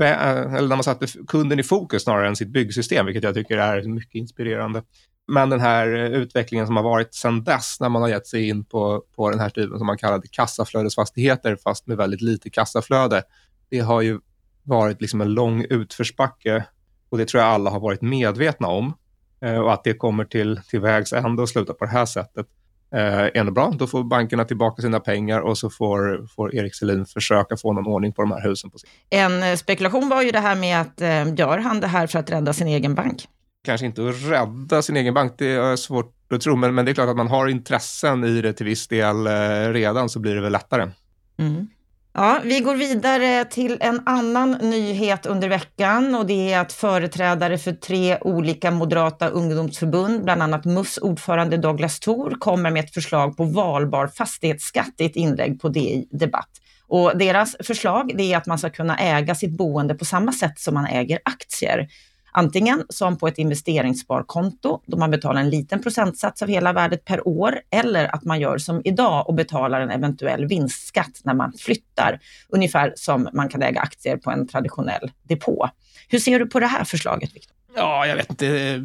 eh, 0.00 0.54
eller 0.54 0.68
när 0.68 0.76
man 0.76 0.84
satte 0.84 1.06
kunden 1.28 1.60
i 1.60 1.62
fokus 1.62 2.02
snarare 2.02 2.28
än 2.28 2.36
sitt 2.36 2.48
byggsystem, 2.48 3.06
vilket 3.06 3.24
jag 3.24 3.34
tycker 3.34 3.58
är 3.58 3.82
mycket 3.82 4.14
inspirerande. 4.14 4.82
Men 5.28 5.50
den 5.50 5.60
här 5.60 5.94
eh, 5.94 6.12
utvecklingen 6.12 6.66
som 6.66 6.76
har 6.76 6.82
varit 6.82 7.14
sedan 7.14 7.44
dess, 7.44 7.80
när 7.80 7.88
man 7.88 8.02
har 8.02 8.08
gett 8.08 8.26
sig 8.26 8.48
in 8.48 8.64
på, 8.64 9.04
på 9.16 9.30
den 9.30 9.40
här 9.40 9.50
typen 9.50 9.78
som 9.78 9.86
man 9.86 9.98
kallade 9.98 10.28
kassaflödesfastigheter, 10.28 11.56
fast 11.56 11.86
med 11.86 11.96
väldigt 11.96 12.20
lite 12.20 12.50
kassaflöde, 12.50 13.22
det 13.68 13.80
har 13.80 14.00
ju 14.00 14.20
varit 14.62 15.00
liksom 15.00 15.20
en 15.20 15.34
lång 15.34 15.64
utförsbacke 15.70 16.64
och 17.08 17.18
det 17.18 17.24
tror 17.28 17.42
jag 17.42 17.52
alla 17.52 17.70
har 17.70 17.80
varit 17.80 18.02
medvetna 18.02 18.68
om. 18.68 18.94
Eh, 19.40 19.58
och 19.58 19.72
att 19.72 19.84
det 19.84 19.94
kommer 19.94 20.24
till, 20.24 20.60
till 20.68 20.80
vägs 20.80 21.12
ände 21.12 21.42
och 21.42 21.48
sluta 21.48 21.74
på 21.74 21.84
det 21.84 21.90
här 21.90 22.06
sättet 22.06 22.46
eh, 22.94 23.40
ännu 23.40 23.50
bra. 23.50 23.72
Då 23.78 23.86
får 23.86 24.04
bankerna 24.04 24.44
tillbaka 24.44 24.82
sina 24.82 25.00
pengar 25.00 25.40
och 25.40 25.58
så 25.58 25.70
får, 25.70 26.26
får 26.26 26.54
Erik 26.54 26.74
Selin 26.74 27.06
försöka 27.06 27.56
få 27.56 27.72
någon 27.72 27.86
ordning 27.86 28.12
på 28.12 28.22
de 28.22 28.30
här 28.30 28.42
husen. 28.48 28.70
På 28.70 28.78
sig. 28.78 28.90
En 29.10 29.42
eh, 29.42 29.56
spekulation 29.56 30.08
var 30.08 30.22
ju 30.22 30.30
det 30.30 30.40
här 30.40 30.56
med 30.56 30.80
att 30.80 31.00
eh, 31.00 31.34
gör 31.34 31.58
han 31.58 31.80
det 31.80 31.86
här 31.86 32.06
för 32.06 32.18
att 32.18 32.30
rädda 32.30 32.52
sin 32.52 32.68
egen 32.68 32.94
bank? 32.94 33.28
Kanske 33.64 33.86
inte 33.86 34.08
att 34.08 34.30
rädda 34.30 34.82
sin 34.82 34.96
egen 34.96 35.14
bank, 35.14 35.34
det 35.38 35.52
är 35.52 35.76
svårt 35.76 36.14
att 36.32 36.40
tro, 36.40 36.56
men, 36.56 36.74
men 36.74 36.84
det 36.84 36.90
är 36.90 36.94
klart 36.94 37.08
att 37.08 37.16
man 37.16 37.28
har 37.28 37.48
intressen 37.48 38.24
i 38.24 38.40
det 38.40 38.52
till 38.52 38.66
viss 38.66 38.88
del 38.88 39.26
eh, 39.26 39.72
redan 39.72 40.08
så 40.08 40.18
blir 40.18 40.34
det 40.34 40.40
väl 40.40 40.52
lättare. 40.52 40.90
Mm. 41.38 41.66
Ja, 42.12 42.40
vi 42.44 42.60
går 42.60 42.74
vidare 42.74 43.44
till 43.44 43.76
en 43.80 44.02
annan 44.06 44.50
nyhet 44.50 45.26
under 45.26 45.48
veckan 45.48 46.14
och 46.14 46.26
det 46.26 46.52
är 46.52 46.60
att 46.60 46.72
företrädare 46.72 47.58
för 47.58 47.72
tre 47.72 48.18
olika 48.20 48.70
moderata 48.70 49.28
ungdomsförbund, 49.28 50.24
bland 50.24 50.42
annat 50.42 50.64
MUS 50.64 50.98
ordförande 50.98 51.56
Douglas 51.56 52.00
Thor, 52.00 52.36
kommer 52.38 52.70
med 52.70 52.84
ett 52.84 52.94
förslag 52.94 53.36
på 53.36 53.44
valbar 53.44 54.06
fastighetsskatt 54.06 54.94
i 54.98 55.04
ett 55.04 55.16
inlägg 55.16 55.60
på 55.60 55.68
DI 55.68 56.08
Debatt. 56.10 56.50
Och 56.86 57.18
deras 57.18 57.56
förslag 57.64 58.12
det 58.16 58.32
är 58.32 58.36
att 58.36 58.46
man 58.46 58.58
ska 58.58 58.70
kunna 58.70 58.98
äga 58.98 59.34
sitt 59.34 59.56
boende 59.56 59.94
på 59.94 60.04
samma 60.04 60.32
sätt 60.32 60.58
som 60.58 60.74
man 60.74 60.86
äger 60.86 61.18
aktier. 61.24 61.88
Antingen 62.32 62.84
som 62.88 63.18
på 63.18 63.28
ett 63.28 63.38
investeringssparkonto 63.38 64.80
då 64.86 64.96
man 64.96 65.10
betalar 65.10 65.40
en 65.40 65.50
liten 65.50 65.82
procentsats 65.82 66.42
av 66.42 66.48
hela 66.48 66.72
värdet 66.72 67.04
per 67.04 67.28
år 67.28 67.60
eller 67.70 68.14
att 68.14 68.24
man 68.24 68.40
gör 68.40 68.58
som 68.58 68.82
idag 68.84 69.28
och 69.28 69.34
betalar 69.34 69.80
en 69.80 69.90
eventuell 69.90 70.46
vinstskatt 70.46 71.20
när 71.24 71.34
man 71.34 71.52
flyttar. 71.52 72.20
Ungefär 72.48 72.92
som 72.96 73.28
man 73.32 73.48
kan 73.48 73.62
äga 73.62 73.80
aktier 73.80 74.16
på 74.16 74.30
en 74.30 74.48
traditionell 74.48 75.10
depå. 75.22 75.70
Hur 76.08 76.18
ser 76.18 76.38
du 76.38 76.46
på 76.46 76.60
det 76.60 76.66
här 76.66 76.84
förslaget, 76.84 77.36
Victor? 77.36 77.56
Ja, 77.76 78.06
jag 78.06 78.16
vet 78.16 78.30
inte. 78.30 78.84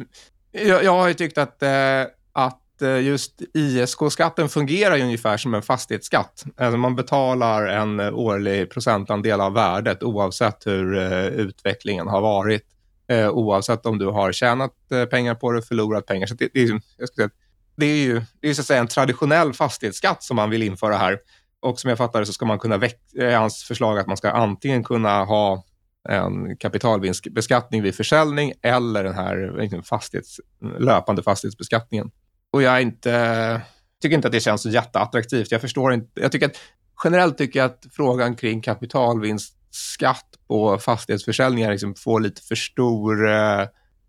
Jag, 0.52 0.84
jag 0.84 0.92
har 0.92 1.08
ju 1.08 1.14
tyckt 1.14 1.38
att, 1.38 1.62
eh, 1.62 2.02
att 2.32 2.82
eh, 2.82 3.00
just 3.00 3.42
ISK-skatten 3.54 4.48
fungerar 4.48 5.00
ungefär 5.00 5.36
som 5.36 5.54
en 5.54 5.62
fastighetsskatt. 5.62 6.44
Alltså 6.56 6.76
man 6.76 6.96
betalar 6.96 7.66
en 7.66 8.00
eh, 8.00 8.14
årlig 8.14 8.70
procentandel 8.70 9.40
av 9.40 9.52
värdet 9.52 10.02
oavsett 10.02 10.66
hur 10.66 10.96
utvecklingen 11.30 12.08
har 12.08 12.20
varit 12.20 12.75
eh, 13.08 13.28
oavsett 13.28 13.86
om 13.86 13.98
du 13.98 14.06
har 14.06 14.32
tjänat 14.32 14.72
eh, 14.92 15.04
pengar 15.04 15.34
på 15.34 15.52
det, 15.52 15.62
förlorat 15.62 16.06
pengar. 16.06 16.26
Så 16.26 16.34
det, 16.34 16.48
det, 16.52 16.60
är, 16.60 16.80
jag 16.96 17.08
säga, 17.08 17.30
det 17.76 17.86
är 17.86 17.96
ju 17.96 18.22
det 18.40 18.48
är 18.48 18.54
så 18.54 18.60
att 18.60 18.66
säga 18.66 18.80
en 18.80 18.88
traditionell 18.88 19.52
fastighetsskatt 19.52 20.22
som 20.22 20.36
man 20.36 20.50
vill 20.50 20.62
införa 20.62 20.96
här. 20.96 21.18
Och 21.60 21.80
som 21.80 21.88
jag 21.88 21.98
fattar 21.98 22.20
det 22.20 22.26
så 22.26 22.32
ska 22.32 22.46
man 22.46 22.58
kunna 22.58 22.76
väcka, 22.76 22.98
eh, 23.18 23.40
hans 23.40 23.64
förslag 23.64 23.98
att 23.98 24.06
man 24.06 24.16
ska 24.16 24.30
antingen 24.30 24.84
kunna 24.84 25.24
ha 25.24 25.64
en 26.08 26.56
kapitalvinstbeskattning 26.56 27.82
vid 27.82 27.94
försäljning 27.94 28.52
eller 28.62 29.04
den 29.04 29.14
här 29.14 29.60
liksom, 29.60 29.82
fastighets, 29.82 30.40
löpande 30.78 31.22
fastighetsbeskattningen. 31.22 32.10
Och 32.52 32.62
jag 32.62 32.82
inte, 32.82 33.60
tycker 34.02 34.16
inte 34.16 34.28
att 34.28 34.32
det 34.32 34.40
känns 34.40 34.62
så 34.62 34.68
jätteattraktivt. 34.68 35.52
Jag 35.52 35.60
förstår 35.60 35.92
inte. 35.92 36.20
Jag 36.20 36.32
tycker 36.32 36.46
att, 36.46 36.56
generellt 37.04 37.38
tycker 37.38 37.58
jag 37.60 37.66
att 37.66 37.86
frågan 37.92 38.36
kring 38.36 38.62
kapitalvinst 38.62 39.55
skatt 39.76 40.26
på 40.48 40.78
fastighetsförsäljningar 40.78 41.70
liksom 41.70 41.94
får 41.94 42.20
lite 42.20 42.42
för 42.42 42.54
stor 42.54 43.28
eh, 43.28 43.60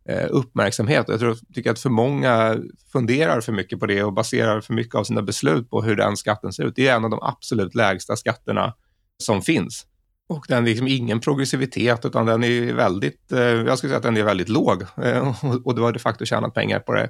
eh 0.10 0.28
uppmärksamhet. 0.30 1.06
Jag 1.08 1.20
tror, 1.20 1.38
tycker 1.54 1.72
att 1.72 1.80
för 1.80 1.90
många 1.90 2.58
funderar 2.92 3.42
för 3.42 3.52
mycket 3.52 3.80
på 3.80 3.86
det 3.86 4.04
och 4.04 4.14
baserar 4.14 4.62
för 4.62 4.74
mycket 4.74 4.96
av 4.96 5.04
sina 5.04 5.22
beslut 5.22 5.70
på 5.70 5.82
hur 5.82 5.96
den 5.96 6.18
skatten 6.18 6.54
ser 6.54 6.64
ut. 6.64 6.76
Det 6.76 6.88
är 6.88 6.96
en 6.96 7.04
av 7.04 7.10
de 7.10 7.20
absolut 7.22 7.76
lägsta 7.76 8.16
skatterna 8.16 8.74
som 9.18 9.42
finns. 9.42 9.86
Och 10.30 10.46
den 10.48 10.64
är 10.64 10.68
liksom 10.68 10.88
ingen 10.88 11.20
progressivitet 11.20 12.06
utan 12.06 12.26
den 12.26 12.44
är 12.44 12.74
väldigt, 12.74 13.32
eh, 13.32 13.40
jag 13.40 13.78
skulle 13.78 13.90
säga 13.90 13.98
att 13.98 14.04
den 14.04 14.18
är 14.18 14.24
väldigt 14.24 14.50
låg. 14.50 14.82
Eh, 15.04 15.44
och 15.66 15.76
du 15.76 15.82
har 15.82 15.92
de 15.92 16.00
facto 16.00 16.26
tjänat 16.26 16.54
pengar 16.54 16.80
på 16.80 16.94
det 16.94 17.10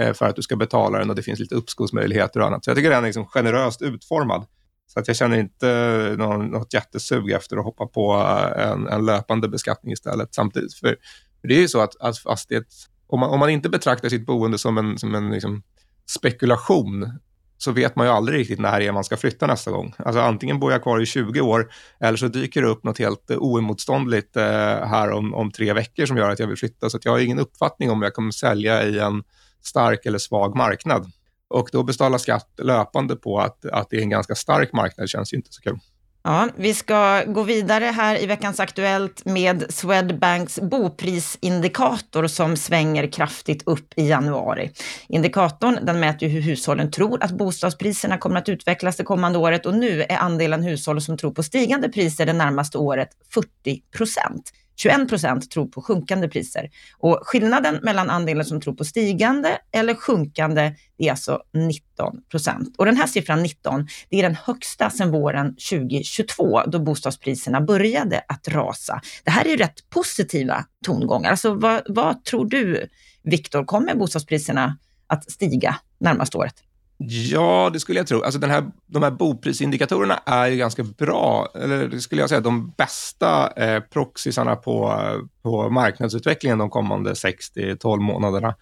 eh, 0.00 0.12
för 0.12 0.26
att 0.26 0.36
du 0.36 0.42
ska 0.42 0.56
betala 0.56 0.98
den 0.98 1.10
och 1.10 1.16
det 1.16 1.22
finns 1.22 1.38
lite 1.38 1.54
uppskovsmöjligheter 1.54 2.40
och 2.40 2.46
annat. 2.46 2.64
Så 2.64 2.70
jag 2.70 2.76
tycker 2.76 2.90
den 2.90 3.02
är 3.02 3.06
liksom 3.06 3.26
generöst 3.26 3.82
utformad. 3.82 4.46
Så 4.88 5.00
att 5.00 5.08
jag 5.08 5.16
känner 5.16 5.38
inte 5.38 6.14
någon, 6.18 6.46
något 6.46 6.74
jättesug 6.74 7.30
efter 7.30 7.56
att 7.56 7.64
hoppa 7.64 7.86
på 7.86 8.12
en, 8.56 8.86
en 8.86 9.06
löpande 9.06 9.48
beskattning 9.48 9.92
istället 9.92 10.34
samtidigt. 10.34 10.74
För, 10.74 10.96
för 11.40 11.48
det 11.48 11.54
är 11.54 11.60
ju 11.60 11.68
så 11.68 11.80
att, 11.80 12.00
att 12.00 12.18
fastighet, 12.18 12.66
om 13.06 13.20
man, 13.20 13.30
om 13.30 13.40
man 13.40 13.50
inte 13.50 13.68
betraktar 13.68 14.08
sitt 14.08 14.26
boende 14.26 14.58
som 14.58 14.78
en, 14.78 14.98
som 14.98 15.14
en 15.14 15.30
liksom 15.30 15.62
spekulation 16.06 17.18
så 17.58 17.72
vet 17.72 17.96
man 17.96 18.06
ju 18.06 18.12
aldrig 18.12 18.38
riktigt 18.38 18.58
när 18.58 18.80
det 18.80 18.86
är 18.86 18.92
man 18.92 19.04
ska 19.04 19.16
flytta 19.16 19.46
nästa 19.46 19.70
gång. 19.70 19.94
Alltså 19.98 20.20
antingen 20.20 20.58
bor 20.60 20.72
jag 20.72 20.82
kvar 20.82 21.00
i 21.00 21.06
20 21.06 21.40
år 21.40 21.70
eller 22.00 22.16
så 22.16 22.28
dyker 22.28 22.62
det 22.62 22.68
upp 22.68 22.84
något 22.84 22.98
helt 22.98 23.30
oemotståndligt 23.30 24.36
eh, 24.36 24.44
här 24.86 25.10
om, 25.10 25.34
om 25.34 25.50
tre 25.50 25.72
veckor 25.72 26.06
som 26.06 26.16
gör 26.16 26.30
att 26.30 26.38
jag 26.38 26.46
vill 26.46 26.56
flytta. 26.56 26.90
Så 26.90 26.98
jag 27.02 27.12
har 27.12 27.18
ingen 27.18 27.38
uppfattning 27.38 27.90
om 27.90 28.02
jag 28.02 28.14
kommer 28.14 28.30
sälja 28.30 28.84
i 28.84 28.98
en 28.98 29.22
stark 29.62 30.06
eller 30.06 30.18
svag 30.18 30.56
marknad. 30.56 31.12
Och 31.48 31.68
då 31.72 31.82
betala 31.82 32.18
skatt 32.18 32.48
löpande 32.62 33.16
på 33.16 33.38
att, 33.38 33.64
att 33.64 33.90
det 33.90 33.96
är 33.96 34.00
en 34.00 34.10
ganska 34.10 34.34
stark 34.34 34.72
marknad 34.72 35.08
känns 35.08 35.32
ju 35.32 35.36
inte 35.36 35.52
så 35.52 35.62
kul. 35.62 35.78
Ja, 36.22 36.48
vi 36.56 36.74
ska 36.74 37.24
gå 37.24 37.42
vidare 37.42 37.84
här 37.84 38.22
i 38.22 38.26
veckans 38.26 38.60
Aktuellt 38.60 39.24
med 39.24 39.64
Swedbanks 39.68 40.60
boprisindikator 40.60 42.26
som 42.26 42.56
svänger 42.56 43.12
kraftigt 43.12 43.62
upp 43.66 43.92
i 43.96 44.08
januari. 44.08 44.70
Indikatorn 45.08 45.78
den 45.82 46.00
mäter 46.00 46.28
hur 46.28 46.40
hushållen 46.40 46.90
tror 46.90 47.24
att 47.24 47.30
bostadspriserna 47.30 48.18
kommer 48.18 48.36
att 48.36 48.48
utvecklas 48.48 48.96
det 48.96 49.04
kommande 49.04 49.38
året 49.38 49.66
och 49.66 49.74
nu 49.74 50.02
är 50.02 50.16
andelen 50.16 50.62
hushåll 50.62 51.00
som 51.00 51.16
tror 51.16 51.30
på 51.30 51.42
stigande 51.42 51.88
priser 51.88 52.26
det 52.26 52.32
närmaste 52.32 52.78
året 52.78 53.08
40 53.34 53.82
procent. 53.96 54.52
21 54.78 55.08
procent 55.08 55.50
tror 55.50 55.66
på 55.66 55.82
sjunkande 55.82 56.28
priser. 56.28 56.70
Och 56.98 57.20
skillnaden 57.22 57.78
mellan 57.82 58.10
andelen 58.10 58.44
som 58.44 58.60
tror 58.60 58.74
på 58.74 58.84
stigande 58.84 59.58
eller 59.72 59.94
sjunkande 59.94 60.74
är 60.98 61.10
alltså 61.10 61.42
19 61.54 62.20
procent. 62.30 62.74
Och 62.78 62.84
den 62.84 62.96
här 62.96 63.06
siffran 63.06 63.42
19, 63.42 63.86
det 64.08 64.18
är 64.18 64.22
den 64.22 64.34
högsta 64.34 64.90
sedan 64.90 65.10
våren 65.10 65.56
2022 65.70 66.62
då 66.66 66.78
bostadspriserna 66.78 67.60
började 67.60 68.22
att 68.28 68.48
rasa. 68.48 69.00
Det 69.24 69.30
här 69.30 69.44
är 69.44 69.50
ju 69.50 69.56
rätt 69.56 69.90
positiva 69.90 70.64
tongångar. 70.84 71.30
Alltså 71.30 71.54
vad, 71.54 71.82
vad 71.88 72.24
tror 72.24 72.48
du, 72.48 72.88
Viktor, 73.22 73.64
kommer 73.64 73.94
bostadspriserna 73.94 74.78
att 75.06 75.30
stiga 75.30 75.76
närmaste 76.00 76.38
året? 76.38 76.54
Ja, 77.00 77.70
det 77.72 77.80
skulle 77.80 77.98
jag 77.98 78.06
tro. 78.06 78.22
Alltså 78.22 78.40
den 78.40 78.50
här, 78.50 78.70
de 78.86 79.02
här 79.02 79.10
boprisindikatorerna 79.10 80.20
är 80.26 80.46
ju 80.46 80.56
ganska 80.56 80.82
bra, 80.82 81.48
eller 81.54 81.88
det 81.88 82.00
skulle 82.00 82.20
jag 82.20 82.28
säga, 82.28 82.40
de 82.40 82.70
bästa 82.76 83.52
eh, 83.56 83.80
proxysarna 83.80 84.56
på, 84.56 85.02
på 85.42 85.70
marknadsutvecklingen 85.70 86.58
de 86.58 86.70
kommande 86.70 87.12
6-12 87.12 88.00
månaderna. 88.00 88.54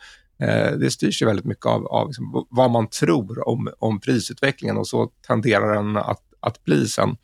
Eh, 0.43 0.73
det 0.73 0.91
styrs 0.91 1.23
ju 1.23 1.27
väldigt 1.27 1.45
mycket 1.45 1.67
av, 1.67 1.87
av 1.87 2.07
liksom, 2.07 2.47
vad 2.51 2.71
man 2.71 2.89
tror 2.89 3.49
om, 3.49 3.69
om 3.79 4.01
prisutvecklingen 4.01 4.77
och 4.77 4.89
så 4.89 5.11
tenderar 5.27 5.75
den 5.75 5.97
att, 5.97 6.23
att 6.41 6.65
bli 6.65 6.87
sen. 6.87 7.17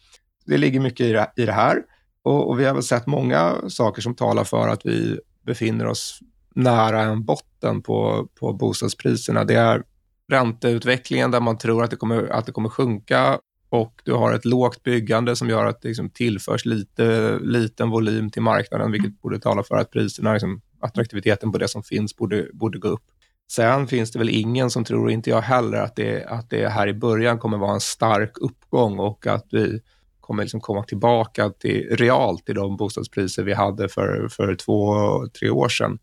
Det 0.46 0.58
ligger 0.58 0.80
mycket 0.80 1.06
i 1.06 1.12
det, 1.12 1.32
i 1.36 1.46
det 1.46 1.52
här 1.52 1.82
och, 2.24 2.50
och 2.50 2.60
vi 2.60 2.64
har 2.64 2.74
väl 2.74 2.82
sett 2.82 3.06
många 3.06 3.54
saker 3.68 4.02
som 4.02 4.14
talar 4.14 4.44
för 4.44 4.68
att 4.68 4.86
vi 4.86 5.18
befinner 5.46 5.86
oss 5.86 6.20
nära 6.54 7.02
en 7.02 7.24
botten 7.24 7.82
på, 7.82 8.28
på 8.40 8.52
bostadspriserna. 8.52 9.44
Det 9.44 9.54
är 9.54 9.82
ränteutvecklingen 10.32 11.30
där 11.30 11.40
man 11.40 11.58
tror 11.58 11.84
att 11.84 11.90
det 11.90 11.96
kommer, 11.96 12.28
att 12.28 12.46
det 12.46 12.52
kommer 12.52 12.68
sjunka 12.68 13.38
och 13.72 14.02
du 14.04 14.12
har 14.12 14.32
ett 14.32 14.44
lågt 14.44 14.82
byggande 14.82 15.36
som 15.36 15.48
gör 15.48 15.66
att 15.66 15.82
det 15.82 15.88
liksom 15.88 16.10
tillförs 16.10 16.64
lite, 16.64 17.38
liten 17.38 17.90
volym 17.90 18.30
till 18.30 18.42
marknaden, 18.42 18.92
vilket 18.92 19.20
borde 19.20 19.38
tala 19.38 19.62
för 19.62 19.76
att 19.76 19.90
priserna, 19.90 20.32
liksom, 20.32 20.60
attraktiviteten 20.80 21.52
på 21.52 21.58
det 21.58 21.68
som 21.68 21.82
finns 21.82 22.16
borde, 22.16 22.46
borde 22.52 22.78
gå 22.78 22.88
upp. 22.88 23.04
Sen 23.52 23.86
finns 23.86 24.10
det 24.10 24.18
väl 24.18 24.28
ingen 24.28 24.70
som 24.70 24.84
tror, 24.84 25.10
inte 25.10 25.30
jag 25.30 25.40
heller, 25.40 25.78
att 25.78 25.96
det, 25.96 26.24
att 26.24 26.50
det 26.50 26.68
här 26.68 26.88
i 26.88 26.94
början 26.94 27.38
kommer 27.38 27.58
vara 27.58 27.74
en 27.74 27.80
stark 27.80 28.38
uppgång 28.38 28.98
och 28.98 29.26
att 29.26 29.46
vi 29.50 29.80
kommer 30.20 30.42
liksom 30.42 30.60
komma 30.60 30.82
tillbaka 30.82 31.50
till, 31.50 31.96
realt 31.96 32.46
till 32.46 32.54
de 32.54 32.76
bostadspriser 32.76 33.42
vi 33.42 33.52
hade 33.52 33.88
för, 33.88 34.28
för 34.28 34.54
två, 34.54 34.94
tre 35.38 35.50
år 35.50 35.68
sedan. 35.68 35.98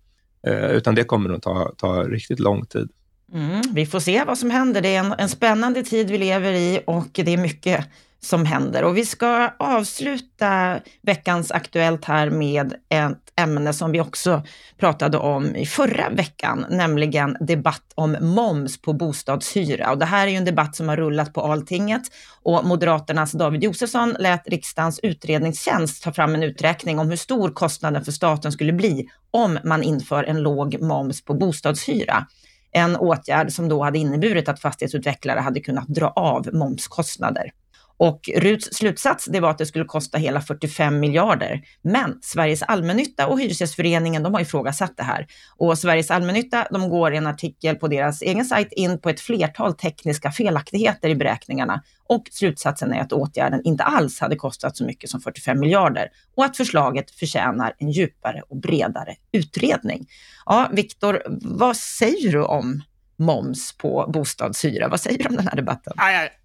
Eh, 0.48 0.72
utan 0.72 0.96
det 0.96 1.04
kommer 1.04 1.30
nog 1.30 1.42
ta, 1.42 1.72
ta 1.78 2.04
riktigt 2.04 2.40
lång 2.40 2.66
tid. 2.66 2.90
Mm, 3.34 3.62
vi 3.74 3.86
får 3.86 4.00
se 4.00 4.24
vad 4.24 4.38
som 4.38 4.50
händer. 4.50 4.82
Det 4.82 4.96
är 4.96 5.00
en, 5.00 5.14
en 5.18 5.30
spännande 5.30 5.84
tid 5.84 6.12
vi 6.12 6.18
lever 6.18 6.54
i 6.54 6.84
och 6.88 7.10
det 7.14 7.34
är 7.34 7.38
mycket 7.38 7.86
som 8.22 8.46
händer. 8.46 8.84
Och 8.84 8.98
vi 8.98 9.06
ska 9.06 9.50
avsluta 9.60 10.80
veckans 11.02 11.52
Aktuellt 11.52 12.06
här 12.06 12.30
med 12.30 12.74
ett 12.90 13.18
ämne 13.36 13.74
som 13.74 13.92
vi 13.92 14.02
också 14.02 14.44
pratade 14.78 15.18
om 15.18 15.56
i 15.56 15.66
förra 15.66 16.10
veckan, 16.10 16.66
nämligen 16.70 17.38
debatt 17.40 17.92
om 17.96 18.18
moms 18.22 18.82
på 18.82 18.94
bostadshyra. 18.94 19.92
Och 19.92 19.98
det 19.98 20.06
här 20.06 20.28
är 20.28 20.32
ju 20.32 20.38
en 20.38 20.46
debatt 20.46 20.76
som 20.76 20.90
har 20.90 20.98
rullat 20.98 21.34
på 21.34 21.42
alltinget. 21.42 22.02
och 22.44 22.66
Moderaternas 22.66 23.32
David 23.32 23.64
Josefsson 23.64 24.16
lät 24.20 24.48
riksdagens 24.48 25.00
utredningstjänst 25.04 26.04
ta 26.04 26.12
fram 26.12 26.36
en 26.36 26.44
uträkning 26.44 27.00
om 27.00 27.10
hur 27.10 27.18
stor 27.18 27.50
kostnaden 27.50 28.06
för 28.06 28.12
staten 28.12 28.52
skulle 28.52 28.74
bli 28.74 29.10
om 29.32 29.60
man 29.64 29.84
inför 29.84 30.24
en 30.24 30.42
låg 30.42 30.82
moms 30.82 31.26
på 31.26 31.34
bostadshyra. 31.34 32.26
En 32.72 32.96
åtgärd 32.96 33.52
som 33.52 33.70
då 33.70 33.84
hade 33.84 34.00
inneburit 34.00 34.50
att 34.50 34.60
fastighetsutvecklare 34.60 35.40
hade 35.40 35.60
kunnat 35.60 35.88
dra 35.88 36.08
av 36.10 36.50
momskostnader. 36.54 37.52
Och 38.00 38.30
Ruts 38.36 38.76
slutsats 38.76 39.26
det 39.26 39.40
var 39.40 39.50
att 39.50 39.58
det 39.58 39.66
skulle 39.66 39.86
kosta 39.86 40.18
hela 40.18 40.42
45 40.42 41.00
miljarder. 41.00 41.62
Men 41.82 42.20
Sveriges 42.22 42.64
allmännytta 42.64 43.28
och 43.28 43.40
Hyresgästföreningen 43.40 44.24
de 44.24 44.34
har 44.34 44.42
ifrågasatt 44.42 44.98
det 44.98 45.04
här. 45.04 45.28
Och 45.58 45.78
Sveriges 45.78 46.12
allmännytta 46.12 46.68
de 46.72 46.90
går 46.90 47.14
i 47.14 47.18
en 47.18 47.28
artikel 47.28 47.76
på 47.76 47.88
deras 47.88 48.22
egen 48.22 48.46
sajt 48.46 48.72
in 48.72 49.00
på 49.00 49.10
ett 49.10 49.20
flertal 49.20 49.74
tekniska 49.74 50.32
felaktigheter 50.32 51.10
i 51.10 51.16
beräkningarna. 51.16 51.82
Och 52.08 52.24
slutsatsen 52.32 52.94
är 52.94 53.02
att 53.02 53.14
åtgärden 53.14 53.62
inte 53.64 53.84
alls 53.84 54.20
hade 54.20 54.36
kostat 54.36 54.78
så 54.78 54.86
mycket 54.86 55.10
som 55.10 55.22
45 55.22 55.60
miljarder 55.60 56.08
och 56.36 56.46
att 56.46 56.58
förslaget 56.58 57.12
förtjänar 57.12 57.74
en 57.78 57.92
djupare 57.92 58.42
och 58.50 58.58
bredare 58.58 59.16
utredning. 59.32 60.08
Ja, 60.46 60.70
Viktor, 60.74 61.22
vad 61.42 61.78
säger 61.78 62.32
du 62.32 62.44
om 62.44 62.82
moms 63.20 63.78
på 63.78 64.10
bostadshyra. 64.14 64.88
Vad 64.88 65.00
säger 65.00 65.18
du 65.18 65.26
om 65.30 65.36
den 65.36 65.48
här 65.48 65.56
debatten? 65.56 65.94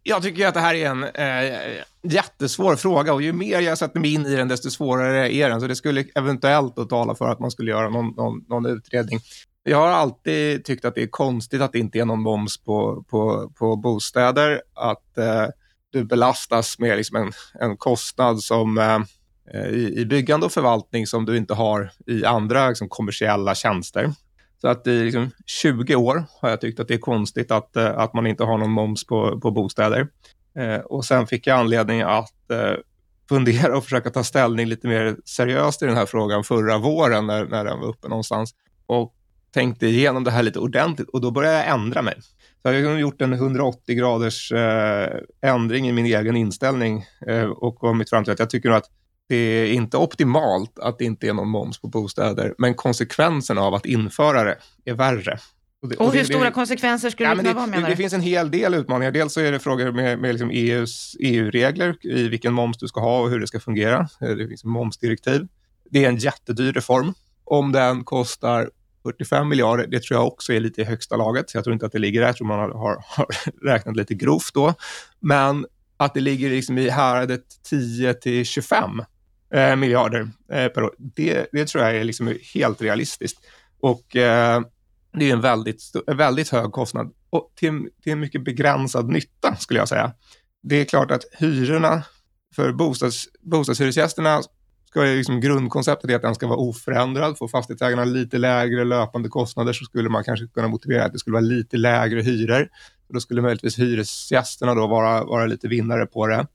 Jag 0.02 0.22
tycker 0.22 0.48
att 0.48 0.54
det 0.54 0.60
här 0.60 0.74
är 0.74 0.90
en 0.90 1.04
eh, 1.04 1.58
jättesvår 2.02 2.76
fråga 2.76 3.12
och 3.12 3.22
ju 3.22 3.32
mer 3.32 3.60
jag 3.60 3.78
sätter 3.78 4.00
mig 4.00 4.14
in 4.14 4.26
i 4.26 4.36
den, 4.36 4.48
desto 4.48 4.70
svårare 4.70 5.34
är 5.34 5.48
den. 5.48 5.60
Så 5.60 5.66
det 5.66 5.76
skulle 5.76 6.04
eventuellt 6.14 6.88
tala 6.88 7.14
för 7.14 7.28
att 7.28 7.40
man 7.40 7.50
skulle 7.50 7.70
göra 7.70 7.90
någon, 7.90 8.06
någon, 8.06 8.44
någon 8.48 8.66
utredning. 8.66 9.20
Jag 9.62 9.78
har 9.78 9.88
alltid 9.88 10.64
tyckt 10.64 10.84
att 10.84 10.94
det 10.94 11.02
är 11.02 11.06
konstigt 11.06 11.60
att 11.60 11.72
det 11.72 11.78
inte 11.78 11.98
är 11.98 12.04
någon 12.04 12.22
moms 12.22 12.64
på, 12.64 13.04
på, 13.10 13.52
på 13.58 13.76
bostäder. 13.76 14.62
Att 14.74 15.18
eh, 15.18 15.46
du 15.92 16.04
belastas 16.04 16.78
med 16.78 16.96
liksom 16.96 17.16
en, 17.16 17.32
en 17.60 17.76
kostnad 17.76 18.40
som 18.40 18.78
eh, 18.78 19.00
i, 19.68 19.94
i 20.00 20.06
byggande 20.06 20.46
och 20.46 20.52
förvaltning 20.52 21.06
som 21.06 21.24
du 21.24 21.36
inte 21.36 21.54
har 21.54 21.90
i 22.06 22.24
andra 22.24 22.68
liksom, 22.68 22.88
kommersiella 22.88 23.54
tjänster. 23.54 24.12
Så 24.64 24.68
att 24.68 24.86
i 24.86 25.04
liksom 25.04 25.30
20 25.46 25.94
år 25.94 26.24
har 26.40 26.50
jag 26.50 26.60
tyckt 26.60 26.80
att 26.80 26.88
det 26.88 26.94
är 26.94 26.98
konstigt 26.98 27.50
att, 27.50 27.76
eh, 27.76 27.98
att 27.98 28.14
man 28.14 28.26
inte 28.26 28.44
har 28.44 28.58
någon 28.58 28.70
moms 28.70 29.06
på, 29.06 29.40
på 29.40 29.50
bostäder. 29.50 30.08
Eh, 30.58 30.76
och 30.76 31.04
sen 31.04 31.26
fick 31.26 31.46
jag 31.46 31.58
anledning 31.58 32.00
att 32.00 32.50
eh, 32.50 32.72
fundera 33.28 33.76
och 33.76 33.84
försöka 33.84 34.10
ta 34.10 34.24
ställning 34.24 34.66
lite 34.66 34.88
mer 34.88 35.16
seriöst 35.24 35.82
i 35.82 35.86
den 35.86 35.96
här 35.96 36.06
frågan 36.06 36.44
förra 36.44 36.78
våren 36.78 37.26
när, 37.26 37.44
när 37.44 37.64
den 37.64 37.80
var 37.80 37.88
uppe 37.88 38.08
någonstans. 38.08 38.54
Och 38.86 39.14
tänkte 39.50 39.86
igenom 39.86 40.24
det 40.24 40.30
här 40.30 40.42
lite 40.42 40.58
ordentligt 40.58 41.08
och 41.08 41.20
då 41.20 41.30
började 41.30 41.56
jag 41.56 41.68
ändra 41.68 42.02
mig. 42.02 42.14
Så 42.62 42.72
jag 42.72 42.90
har 42.90 42.98
gjort 42.98 43.22
en 43.22 43.32
180 43.32 43.96
graders 43.96 44.52
eh, 44.52 45.08
ändring 45.42 45.88
i 45.88 45.92
min 45.92 46.06
egen 46.06 46.36
inställning 46.36 47.04
eh, 47.26 47.44
och 47.44 47.78
kommit 47.78 48.10
fram 48.10 48.24
till 48.24 48.32
att 48.32 48.38
jag 48.38 48.50
tycker 48.50 48.70
att 48.70 48.90
det 49.28 49.36
är 49.36 49.72
inte 49.72 49.96
optimalt 49.96 50.78
att 50.78 50.98
det 50.98 51.04
inte 51.04 51.28
är 51.28 51.32
någon 51.32 51.48
moms 51.48 51.80
på 51.80 51.88
bostäder, 51.88 52.54
men 52.58 52.74
konsekvenserna 52.74 53.60
av 53.60 53.74
att 53.74 53.86
införa 53.86 54.44
det 54.44 54.58
är 54.84 54.94
värre. 54.94 55.38
Och, 55.82 55.90
det, 55.90 55.96
och, 55.96 56.06
och 56.06 56.12
hur 56.12 56.18
det, 56.18 56.24
stora 56.24 56.44
det, 56.44 56.50
konsekvenser 56.50 57.10
skulle 57.10 57.28
ja, 57.28 57.34
det 57.34 57.40
kunna 57.42 57.54
vara 57.54 57.66
menar? 57.66 57.90
Det 57.90 57.96
finns 57.96 58.12
en 58.12 58.20
hel 58.20 58.50
del 58.50 58.74
utmaningar. 58.74 59.12
Dels 59.12 59.32
så 59.32 59.40
är 59.40 59.52
det 59.52 59.58
frågor 59.58 59.92
med, 59.92 60.18
med 60.18 60.34
liksom 60.34 60.50
EUs 60.50 61.16
EU-regler 61.20 61.96
i 62.00 62.28
vilken 62.28 62.52
moms 62.52 62.78
du 62.78 62.88
ska 62.88 63.00
ha 63.00 63.20
och 63.20 63.30
hur 63.30 63.40
det 63.40 63.46
ska 63.46 63.60
fungera. 63.60 64.08
Det 64.20 64.48
finns 64.48 64.64
momsdirektiv. 64.64 65.46
Det 65.90 66.04
är 66.04 66.08
en 66.08 66.16
jättedyr 66.16 66.72
reform. 66.72 67.14
Om 67.44 67.72
den 67.72 68.04
kostar 68.04 68.70
45 69.02 69.48
miljarder, 69.48 69.86
det 69.86 70.02
tror 70.02 70.20
jag 70.20 70.26
också 70.26 70.52
är 70.52 70.60
lite 70.60 70.80
i 70.80 70.84
högsta 70.84 71.16
laget. 71.16 71.54
Jag 71.54 71.64
tror 71.64 71.74
inte 71.74 71.86
att 71.86 71.92
det 71.92 71.98
ligger 71.98 72.20
där, 72.20 72.26
jag 72.26 72.36
tror 72.36 72.46
man 72.46 72.58
har, 72.58 72.70
har, 72.70 73.04
har 73.08 73.26
räknat 73.64 73.96
lite 73.96 74.14
grovt 74.14 74.54
då. 74.54 74.74
Men 75.20 75.66
att 75.96 76.14
det 76.14 76.20
ligger 76.20 76.50
liksom 76.50 76.78
i 76.78 76.88
häradet 76.88 77.44
10 77.62 78.14
till 78.14 78.46
25 78.46 79.02
eh, 79.54 79.76
miljarder 79.76 80.20
eh, 80.52 80.68
per 80.68 80.82
år. 80.82 80.94
Det, 80.98 81.46
det, 81.52 81.68
tror 81.68 81.84
jag 81.84 81.96
är 81.96 82.04
liksom 82.04 82.34
helt 82.54 82.82
realistiskt. 82.82 83.38
Och 83.80 84.16
eh, 84.16 84.60
det 85.18 85.30
är 85.30 85.32
en 85.32 85.40
väldigt, 85.40 85.82
väldigt 86.06 86.48
hög 86.48 86.72
kostnad 86.72 87.12
och 87.30 87.52
till, 87.56 87.88
till 88.02 88.12
en 88.12 88.20
mycket 88.20 88.44
begränsad 88.44 89.08
nytta 89.08 89.56
skulle 89.56 89.80
jag 89.80 89.88
säga. 89.88 90.12
Det 90.62 90.80
är 90.80 90.84
klart 90.84 91.10
att 91.10 91.22
hyrorna 91.38 92.02
för 92.56 92.72
bostads, 92.72 93.28
bostadshyresgästerna 93.40 94.42
ska 94.90 95.00
liksom 95.00 95.40
grundkonceptet 95.40 96.10
är 96.10 96.16
att 96.16 96.22
den 96.22 96.34
ska 96.34 96.46
vara 96.46 96.58
oförändrad. 96.58 97.38
Får 97.38 97.48
fastighetsägarna 97.48 98.04
lite 98.04 98.38
lägre 98.38 98.84
löpande 98.84 99.28
kostnader 99.28 99.72
så 99.72 99.84
skulle 99.84 100.08
man 100.08 100.24
kanske 100.24 100.46
kunna 100.46 100.68
motivera 100.68 101.04
att 101.04 101.12
det 101.12 101.18
skulle 101.18 101.34
vara 101.34 101.44
lite 101.44 101.76
lägre 101.76 102.22
hyror. 102.22 102.68
Då 103.08 103.20
skulle 103.20 103.42
möjligtvis 103.42 103.78
hyresgästerna 103.78 104.74
då 104.74 104.86
vara, 104.86 105.24
vara 105.24 105.46
lite 105.46 105.68
vinnare 105.68 106.06
på 106.06 106.26
det. 106.26 106.46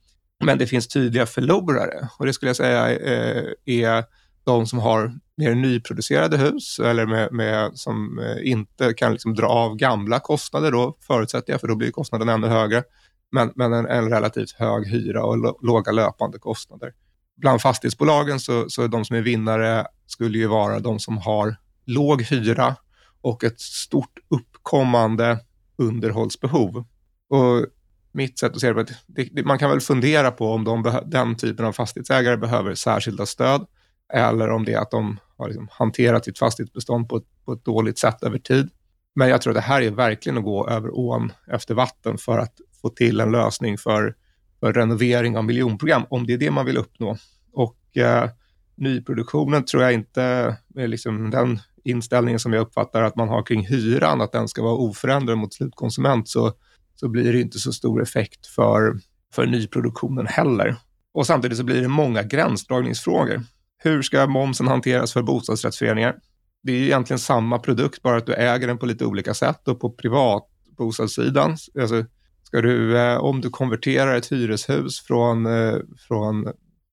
Men 0.43 0.57
det 0.57 0.67
finns 0.67 0.87
tydliga 0.87 1.25
förlorare 1.25 2.09
och 2.19 2.25
det 2.25 2.33
skulle 2.33 2.49
jag 2.49 2.55
säga 2.55 2.99
eh, 2.99 3.43
är 3.65 4.03
de 4.43 4.67
som 4.67 4.79
har 4.79 5.19
mer 5.37 5.55
nyproducerade 5.55 6.37
hus 6.37 6.79
eller 6.79 7.05
med, 7.05 7.31
med 7.31 7.71
som 7.73 8.19
eh, 8.19 8.51
inte 8.51 8.93
kan 8.93 9.11
liksom 9.11 9.35
dra 9.35 9.47
av 9.47 9.75
gamla 9.75 10.19
kostnader 10.19 10.71
då, 10.71 10.97
förutsätter 11.07 11.53
jag, 11.53 11.61
för 11.61 11.67
då 11.67 11.75
blir 11.75 11.91
kostnaden 11.91 12.29
ännu 12.29 12.47
högre. 12.47 12.83
Men, 13.31 13.51
men 13.55 13.73
en, 13.73 13.85
en 13.85 14.09
relativt 14.09 14.51
hög 14.51 14.87
hyra 14.87 15.23
och 15.23 15.65
låga 15.65 15.91
löpande 15.91 16.39
kostnader. 16.39 16.93
Bland 17.37 17.61
fastighetsbolagen 17.61 18.39
så, 18.39 18.69
så 18.69 18.87
de 18.87 19.05
som 19.05 19.15
är 19.15 19.21
vinnare 19.21 19.87
skulle 20.05 20.37
ju 20.37 20.47
vara 20.47 20.79
de 20.79 20.99
som 20.99 21.17
har 21.17 21.55
låg 21.85 22.21
hyra 22.21 22.75
och 23.21 23.43
ett 23.43 23.59
stort 23.59 24.19
uppkommande 24.29 25.39
underhållsbehov. 25.77 26.85
Och 27.29 27.65
mitt 28.11 28.39
sätt 28.39 28.55
att 28.55 28.61
se 28.61 28.73
det, 28.73 28.85
det, 29.07 29.29
det 29.31 29.43
man 29.43 29.59
kan 29.59 29.69
väl 29.69 29.81
fundera 29.81 30.31
på 30.31 30.51
om 30.51 30.63
de 30.63 31.01
den 31.05 31.35
typen 31.35 31.65
av 31.65 31.71
fastighetsägare 31.71 32.37
behöver 32.37 32.75
särskilda 32.75 33.25
stöd 33.25 33.65
eller 34.13 34.49
om 34.49 34.65
det 34.65 34.73
är 34.73 34.79
att 34.79 34.91
de 34.91 35.19
har 35.37 35.47
liksom 35.47 35.67
hanterat 35.71 36.25
sitt 36.25 36.39
fastighetsbestånd 36.39 37.09
på 37.09 37.17
ett, 37.17 37.45
på 37.45 37.53
ett 37.53 37.65
dåligt 37.65 37.99
sätt 37.99 38.23
över 38.23 38.39
tid. 38.39 38.69
Men 39.15 39.29
jag 39.29 39.41
tror 39.41 39.51
att 39.51 39.55
det 39.55 39.61
här 39.61 39.81
är 39.81 39.91
verkligen 39.91 40.37
att 40.37 40.43
gå 40.43 40.69
över 40.69 40.97
ån 40.97 41.31
efter 41.47 41.75
vatten 41.75 42.17
för 42.17 42.37
att 42.37 42.53
få 42.81 42.89
till 42.89 43.19
en 43.19 43.31
lösning 43.31 43.77
för, 43.77 44.15
för 44.59 44.73
renovering 44.73 45.37
av 45.37 45.45
miljonprogram, 45.45 46.03
om 46.09 46.27
det 46.27 46.33
är 46.33 46.37
det 46.37 46.51
man 46.51 46.65
vill 46.65 46.77
uppnå. 46.77 47.17
Och 47.53 47.97
eh, 47.97 48.29
nyproduktionen 48.75 49.65
tror 49.65 49.83
jag 49.83 49.93
inte, 49.93 50.55
liksom 50.75 51.29
den 51.29 51.59
inställningen 51.83 52.39
som 52.39 52.53
jag 52.53 52.61
uppfattar 52.61 53.03
att 53.03 53.15
man 53.15 53.29
har 53.29 53.43
kring 53.43 53.67
hyran, 53.67 54.21
att 54.21 54.31
den 54.31 54.47
ska 54.47 54.63
vara 54.63 54.75
oförändrad 54.75 55.37
mot 55.37 55.53
slutkonsument, 55.53 56.29
så, 56.29 56.53
så 56.99 57.09
blir 57.09 57.33
det 57.33 57.41
inte 57.41 57.59
så 57.59 57.73
stor 57.73 58.01
effekt 58.01 58.47
för, 58.47 58.99
för 59.33 59.45
nyproduktionen 59.45 60.27
heller. 60.27 60.75
Och 61.13 61.27
samtidigt 61.27 61.57
så 61.57 61.63
blir 61.63 61.81
det 61.81 61.87
många 61.87 62.23
gränsdragningsfrågor. 62.23 63.43
Hur 63.77 64.01
ska 64.01 64.27
momsen 64.27 64.67
hanteras 64.67 65.13
för 65.13 65.21
bostadsrättsföreningar? 65.21 66.15
Det 66.63 66.71
är 66.71 66.83
egentligen 66.83 67.19
samma 67.19 67.59
produkt, 67.59 68.01
bara 68.01 68.17
att 68.17 68.25
du 68.25 68.33
äger 68.33 68.67
den 68.67 68.77
på 68.77 68.85
lite 68.85 69.05
olika 69.05 69.33
sätt 69.33 69.67
och 69.67 69.79
på 69.79 69.89
privatbostadssidan. 69.89 71.57
Alltså, 71.79 72.05
ska 72.43 72.61
du, 72.61 72.97
eh, 72.97 73.17
om 73.17 73.41
du 73.41 73.49
konverterar 73.49 74.15
ett 74.15 74.31
hyreshus 74.31 74.99
från, 74.99 75.45
eh, 75.45 75.75
från 76.07 76.47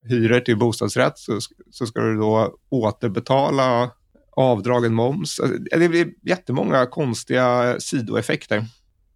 hyror 0.09 0.41
till 0.41 0.59
bostadsrätt 0.59 1.19
så, 1.19 1.39
så 1.71 1.87
ska 1.87 2.01
du 2.01 2.17
då 2.17 2.57
återbetala 2.69 3.91
avdragen 4.37 4.95
moms. 4.95 5.41
Alltså, 5.41 5.59
det 5.59 5.89
blir 5.89 6.09
jättemånga 6.23 6.87
konstiga 6.87 7.77
sidoeffekter. 7.81 8.65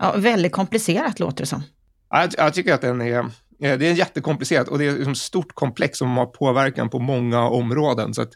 Ja, 0.00 0.14
väldigt 0.16 0.52
komplicerat 0.52 1.20
låter 1.20 1.42
det 1.42 1.46
som. 1.46 1.62
Jag, 2.10 2.30
jag 2.38 2.54
tycker 2.54 2.74
att 2.74 2.80
den 2.80 3.00
är, 3.00 3.24
det 3.58 3.86
är 3.86 3.94
jättekomplicerat 3.94 4.68
och 4.68 4.78
det 4.78 4.84
är 4.84 4.90
ett 4.90 4.96
liksom 4.96 5.14
stort 5.14 5.54
komplex 5.54 5.98
som 5.98 6.16
har 6.16 6.26
påverkan 6.26 6.88
på 6.88 6.98
många 6.98 7.48
områden. 7.48 8.14
Så 8.14 8.22
att 8.22 8.32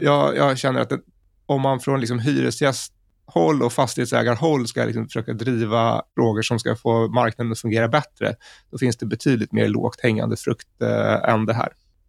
jag, 0.00 0.36
jag 0.36 0.58
känner 0.58 0.80
att 0.80 0.88
det, 0.88 0.98
om 1.46 1.62
man 1.62 1.80
från 1.80 2.00
liksom 2.00 2.18
hyresgästhåll 2.18 3.62
och 3.62 3.72
fastighetsägarhåll 3.72 4.68
ska 4.68 4.84
liksom 4.84 5.04
försöka 5.04 5.32
driva 5.32 6.02
frågor 6.14 6.42
som 6.42 6.58
ska 6.58 6.76
få 6.76 7.08
marknaden 7.08 7.52
att 7.52 7.60
fungera 7.60 7.88
bättre, 7.88 8.34
då 8.70 8.78
finns 8.78 8.96
det 8.96 9.06
betydligt 9.06 9.52
mer 9.52 9.68
lågt 9.68 10.00
hängande 10.00 10.36
frukt 10.36 10.82
eh, 10.82 11.30
än 11.30 11.46
det 11.46 11.54
här. 11.54 11.68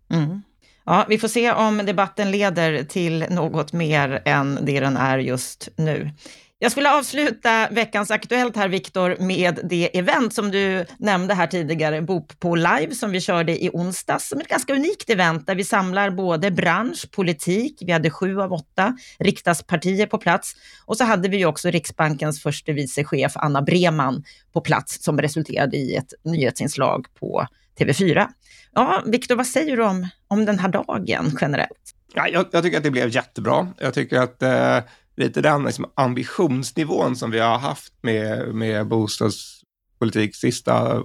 Mm. 0.09 0.41
Ja, 0.85 1.05
vi 1.09 1.17
får 1.17 1.27
se 1.27 1.51
om 1.51 1.77
debatten 1.77 2.31
leder 2.31 2.83
till 2.83 3.25
något 3.29 3.73
mer 3.73 4.21
än 4.25 4.59
det 4.61 4.79
den 4.79 4.97
är 4.97 5.17
just 5.17 5.69
nu. 5.75 6.11
Jag 6.59 6.71
skulle 6.71 6.91
avsluta 6.91 7.67
veckans 7.71 8.11
Aktuellt 8.11 8.55
här, 8.55 8.67
Viktor, 8.69 9.17
med 9.19 9.59
det 9.63 9.97
event 9.97 10.33
som 10.33 10.51
du 10.51 10.85
nämnde 10.99 11.33
här 11.33 11.47
tidigare, 11.47 12.01
Bop 12.01 12.39
på 12.39 12.55
live, 12.55 12.91
som 12.91 13.11
vi 13.11 13.21
körde 13.21 13.63
i 13.63 13.69
onsdags, 13.73 14.29
som 14.29 14.39
ett 14.39 14.47
ganska 14.47 14.73
unikt 14.73 15.09
event 15.09 15.47
där 15.47 15.55
vi 15.55 15.63
samlar 15.63 16.09
både 16.09 16.51
bransch, 16.51 17.11
politik, 17.11 17.77
vi 17.81 17.91
hade 17.91 18.09
sju 18.09 18.41
av 18.41 18.53
åtta 18.53 18.97
riksdagspartier 19.19 20.05
på 20.05 20.17
plats 20.17 20.53
och 20.85 20.97
så 20.97 21.03
hade 21.03 21.29
vi 21.29 21.45
också 21.45 21.69
Riksbankens 21.69 22.43
förste 22.43 22.73
vice 22.73 23.03
chef 23.03 23.31
Anna 23.35 23.61
Breman 23.61 24.23
på 24.53 24.61
plats 24.61 25.03
som 25.03 25.21
resulterade 25.21 25.77
i 25.77 25.95
ett 25.95 26.13
nyhetsinslag 26.23 27.05
på 27.19 27.47
TV4. 27.79 28.27
Ja, 28.73 29.03
Viktor, 29.05 29.35
vad 29.35 29.47
säger 29.47 29.77
du 29.77 29.83
om, 29.83 30.07
om 30.27 30.45
den 30.45 30.59
här 30.59 30.69
dagen 30.69 31.37
generellt? 31.41 31.93
Ja, 32.13 32.27
jag, 32.27 32.45
jag 32.51 32.63
tycker 32.63 32.77
att 32.77 32.83
det 32.83 32.91
blev 32.91 33.09
jättebra. 33.09 33.67
Jag 33.79 33.93
tycker 33.93 34.19
att 34.19 34.43
eh, 34.43 34.79
lite 35.17 35.41
den 35.41 35.63
liksom, 35.63 35.91
ambitionsnivån 35.95 37.15
som 37.15 37.31
vi 37.31 37.39
har 37.39 37.57
haft 37.57 37.93
med, 38.01 38.55
med 38.55 38.87
bostadspolitik 38.87 40.35
sista 40.35 41.03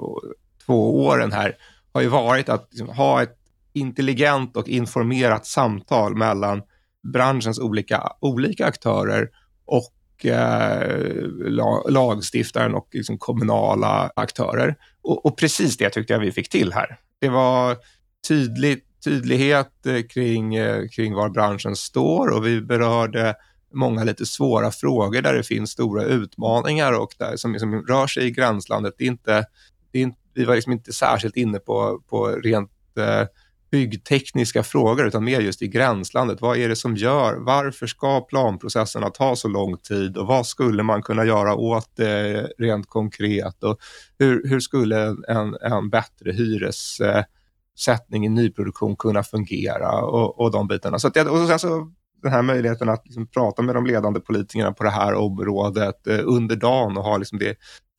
två 0.66 1.04
åren 1.04 1.32
här 1.32 1.56
har 1.92 2.00
ju 2.00 2.08
varit 2.08 2.48
att 2.48 2.68
liksom, 2.70 2.88
ha 2.88 3.22
ett 3.22 3.38
intelligent 3.72 4.56
och 4.56 4.68
informerat 4.68 5.46
samtal 5.46 6.16
mellan 6.16 6.62
branschens 7.12 7.58
olika, 7.58 8.12
olika 8.20 8.66
aktörer 8.66 9.30
och 9.64 10.26
eh, 10.26 11.06
lagstiftaren 11.88 12.74
och 12.74 12.88
liksom 12.92 13.18
kommunala 13.18 14.12
aktörer. 14.16 14.76
Och, 15.02 15.26
och, 15.26 15.38
precis 15.38 15.76
det 15.76 15.90
tyckte 15.90 16.12
jag 16.12 16.20
vi 16.20 16.32
fick 16.32 16.48
till 16.48 16.72
här. 16.72 16.98
Det 17.20 17.28
var 17.28 17.76
tydligt, 18.28 18.84
tydlighet 19.04 19.86
eh, 19.86 20.02
kring, 20.02 20.54
eh, 20.54 20.88
kring 20.88 21.14
var 21.14 21.28
branschen 21.28 21.76
står 21.76 22.28
och 22.28 22.46
vi 22.46 22.60
berörde 22.60 23.34
många 23.72 24.04
lite 24.04 24.26
svåra 24.26 24.70
frågor 24.70 25.22
där 25.22 25.34
det 25.34 25.42
finns 25.42 25.70
stora 25.70 26.04
utmaningar 26.04 26.92
och 26.92 27.14
där, 27.18 27.36
som 27.36 27.52
liksom 27.52 27.86
rör 27.86 28.06
sig 28.06 28.26
i 28.26 28.30
gränslandet. 28.30 28.94
Det 28.98 29.04
är 29.04 29.08
inte, 29.08 29.44
det 29.92 29.98
är 29.98 30.02
inte, 30.02 30.18
vi 30.34 30.44
var 30.44 30.54
liksom 30.54 30.72
inte 30.72 30.92
särskilt 30.92 31.36
inne 31.36 31.58
på, 31.58 32.02
på 32.08 32.26
rent 32.26 32.70
eh, 32.98 33.26
byggtekniska 33.72 34.62
frågor 34.62 35.06
utan 35.06 35.24
mer 35.24 35.40
just 35.40 35.62
i 35.62 35.68
gränslandet. 35.68 36.40
Vad 36.40 36.58
är 36.58 36.68
det 36.68 36.76
som 36.76 36.96
gör, 36.96 37.34
varför 37.34 37.86
ska 37.86 38.20
planprocesserna 38.20 39.10
ta 39.10 39.36
så 39.36 39.48
lång 39.48 39.78
tid 39.78 40.16
och 40.16 40.26
vad 40.26 40.46
skulle 40.46 40.82
man 40.82 41.02
kunna 41.02 41.24
göra 41.24 41.54
åt 41.54 41.96
det 41.96 42.48
rent 42.58 42.88
konkret 42.88 43.64
och 43.64 43.78
hur, 44.18 44.48
hur 44.48 44.60
skulle 44.60 45.16
en, 45.28 45.56
en 45.60 45.90
bättre 45.90 46.32
hyressättning 46.32 48.26
i 48.26 48.28
nyproduktion 48.28 48.96
kunna 48.96 49.22
fungera 49.22 50.02
och, 50.02 50.40
och 50.40 50.50
de 50.50 50.68
bitarna. 50.68 50.98
Så 50.98 51.08
att, 51.08 51.16
och 51.16 51.48
sen 51.48 51.58
så 51.58 51.92
den 52.22 52.32
här 52.32 52.42
möjligheten 52.42 52.88
att 52.88 53.02
liksom 53.04 53.26
prata 53.26 53.62
med 53.62 53.74
de 53.74 53.86
ledande 53.86 54.20
politikerna 54.20 54.72
på 54.72 54.84
det 54.84 54.90
här 54.90 55.14
området 55.14 56.06
eh, 56.06 56.20
under 56.24 56.56
dagen 56.56 56.96
och 56.96 57.04
ha 57.04 57.16
liksom 57.16 57.38
det 57.38 57.56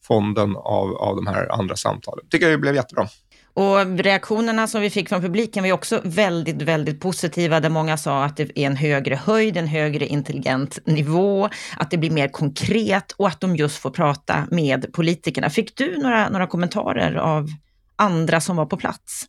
fonden 0.08 0.56
av, 0.56 0.96
av 0.96 1.16
de 1.16 1.28
här 1.28 1.52
andra 1.52 1.76
samtalen. 1.76 2.26
tycker 2.30 2.50
jag 2.50 2.62
blev 2.62 2.76
jättebra. 2.76 3.08
Och 3.56 4.00
reaktionerna 4.00 4.68
som 4.68 4.82
vi 4.82 4.90
fick 4.90 5.10
från 5.10 5.22
publiken 5.22 5.64
var 5.64 5.72
också 5.72 6.02
väldigt, 6.04 6.62
väldigt 6.62 7.02
positiva, 7.02 7.60
där 7.60 7.70
många 7.70 7.98
sa 7.98 8.24
att 8.24 8.38
det 8.38 8.44
är 8.44 8.68
en 8.68 8.76
högre 8.76 9.16
höjd, 9.16 9.58
en 9.58 9.68
högre 9.68 10.06
intelligent 10.06 10.80
nivå, 10.86 11.50
att 11.78 11.92
det 11.92 11.98
blir 11.98 12.12
mer 12.12 12.28
konkret 12.28 13.12
och 13.12 13.28
att 13.28 13.42
de 13.42 13.56
just 13.56 13.78
får 13.78 13.90
prata 13.90 14.48
med 14.52 14.94
politikerna. 14.94 15.50
Fick 15.50 15.78
du 15.78 15.98
några, 15.98 16.30
några 16.30 16.48
kommentarer 16.48 17.16
av 17.16 17.48
andra 17.96 18.42
som 18.42 18.56
var 18.56 18.66
på 18.66 18.78
plats? 18.78 19.26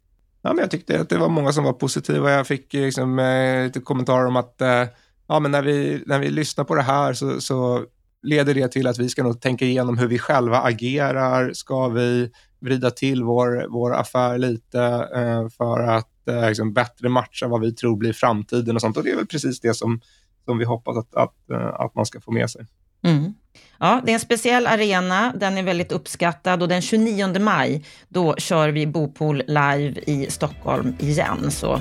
Ja, 0.47 0.53
men 0.53 0.59
jag 0.59 0.71
tyckte 0.71 1.01
att 1.01 1.09
det 1.09 1.19
var 1.19 1.29
många 1.29 1.53
som 1.53 1.65
var 1.65 1.73
positiva. 1.73 2.31
Jag 2.31 2.47
fick 2.47 2.75
eh, 2.75 2.85
liksom, 2.85 3.19
eh, 3.19 3.65
lite 3.65 3.81
kommentarer 3.81 4.27
om 4.27 4.37
att 4.37 4.61
eh, 4.61 4.85
ja, 5.29 5.41
men 5.41 5.51
när, 5.51 5.63
vi, 5.63 6.03
när 6.07 6.19
vi 6.19 6.31
lyssnar 6.31 6.65
på 6.65 6.75
det 6.75 6.83
här 6.83 7.13
så, 7.13 7.41
så 7.41 7.85
leder 8.23 8.55
det 8.55 8.69
till 8.69 8.87
att 8.87 8.99
vi 8.99 9.09
ska 9.09 9.23
nog 9.23 9.41
tänka 9.41 9.65
igenom 9.65 9.99
hur 9.99 10.07
vi 10.07 10.19
själva 10.19 10.61
agerar. 10.61 11.53
Ska 11.53 11.89
vi 11.89 12.31
vrida 12.61 12.91
till 12.91 13.25
vår, 13.25 13.67
vår 13.69 13.95
affär 13.95 14.39
lite 14.39 14.81
eh, 15.15 15.49
för 15.49 15.81
att 15.81 16.29
eh, 16.29 16.49
liksom 16.49 16.73
bättre 16.73 17.09
matcha 17.09 17.49
vad 17.49 17.61
vi 17.61 17.73
tror 17.73 17.97
blir 17.97 18.13
framtiden 18.13 18.75
och 18.75 18.81
sånt. 18.81 18.97
Och 18.97 19.05
det 19.05 19.11
är 19.11 19.17
väl 19.17 19.27
precis 19.27 19.61
det 19.61 19.75
som, 19.75 20.01
som 20.45 20.59
vi 20.59 20.65
hoppas 20.65 20.97
att, 20.97 21.15
att, 21.15 21.51
eh, 21.51 21.81
att 21.81 21.95
man 21.95 22.07
ska 22.07 22.21
få 22.21 22.33
med 22.33 22.51
sig. 22.51 22.67
Mm. 23.05 23.35
Ja, 23.79 24.01
det 24.05 24.11
är 24.11 24.15
en 24.15 24.21
speciell 24.21 24.67
arena, 24.67 25.33
den 25.37 25.59
är 25.59 25.63
väldigt 25.63 25.93
uppskattad 25.93 26.63
och 26.63 26.69
den 26.69 26.83
29 26.83 27.39
maj, 27.39 27.85
då 28.09 28.37
kör 28.37 28.69
vi 28.69 28.87
Bopool 28.87 29.43
live 29.47 30.01
i 30.07 30.27
Stockholm 30.31 30.95
igen. 30.99 31.51
Så 31.51 31.81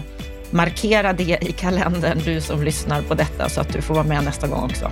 markera 0.52 1.14
det 1.14 1.38
i 1.42 1.52
kalendern, 1.52 2.20
du 2.26 2.42
som 2.42 2.64
lyssnar 2.64 3.02
på 3.02 3.14
detta, 3.14 3.50
så 3.50 3.62
att 3.62 3.74
du 3.74 3.82
får 3.82 3.94
vara 3.94 4.08
med 4.08 4.24
nästa 4.24 4.48
gång 4.48 4.64
också. 4.64 4.92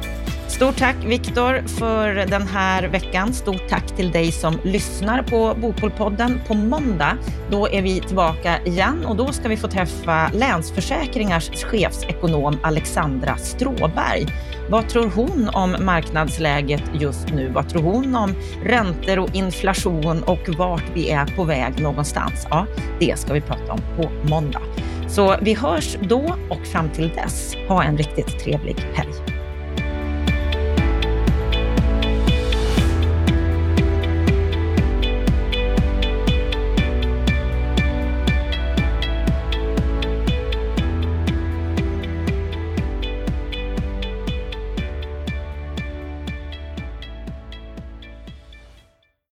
Stort 0.61 0.77
tack 0.77 0.95
Viktor 1.05 1.67
för 1.67 2.13
den 2.13 2.47
här 2.47 2.83
veckan. 2.83 3.33
Stort 3.33 3.69
tack 3.69 3.95
till 3.95 4.11
dig 4.11 4.31
som 4.31 4.59
lyssnar 4.63 5.23
på 5.23 5.55
Bopolpodden. 5.61 6.41
På 6.47 6.53
måndag, 6.53 7.17
då 7.51 7.67
är 7.67 7.81
vi 7.81 7.99
tillbaka 7.99 8.59
igen 8.65 9.05
och 9.05 9.15
då 9.15 9.31
ska 9.31 9.49
vi 9.49 9.57
få 9.57 9.67
träffa 9.67 10.29
Länsförsäkringars 10.33 11.49
chefsekonom 11.49 12.57
Alexandra 12.63 13.37
Stråberg. 13.37 14.25
Vad 14.69 14.89
tror 14.89 15.11
hon 15.15 15.49
om 15.53 15.75
marknadsläget 15.85 16.83
just 16.93 17.29
nu? 17.33 17.49
Vad 17.49 17.69
tror 17.69 17.81
hon 17.83 18.15
om 18.15 18.35
räntor 18.63 19.19
och 19.19 19.35
inflation 19.35 20.23
och 20.23 20.49
vart 20.57 20.85
vi 20.93 21.09
är 21.09 21.25
på 21.35 21.43
väg 21.43 21.81
någonstans? 21.81 22.47
Ja, 22.49 22.65
det 22.99 23.19
ska 23.19 23.33
vi 23.33 23.41
prata 23.41 23.73
om 23.73 23.79
på 23.97 24.29
måndag. 24.29 24.61
Så 25.07 25.35
vi 25.41 25.53
hörs 25.53 25.97
då 26.01 26.35
och 26.49 26.67
fram 26.67 26.89
till 26.89 27.09
dess, 27.09 27.55
ha 27.67 27.83
en 27.83 27.97
riktigt 27.97 28.39
trevlig 28.39 28.75
helg. 28.93 29.30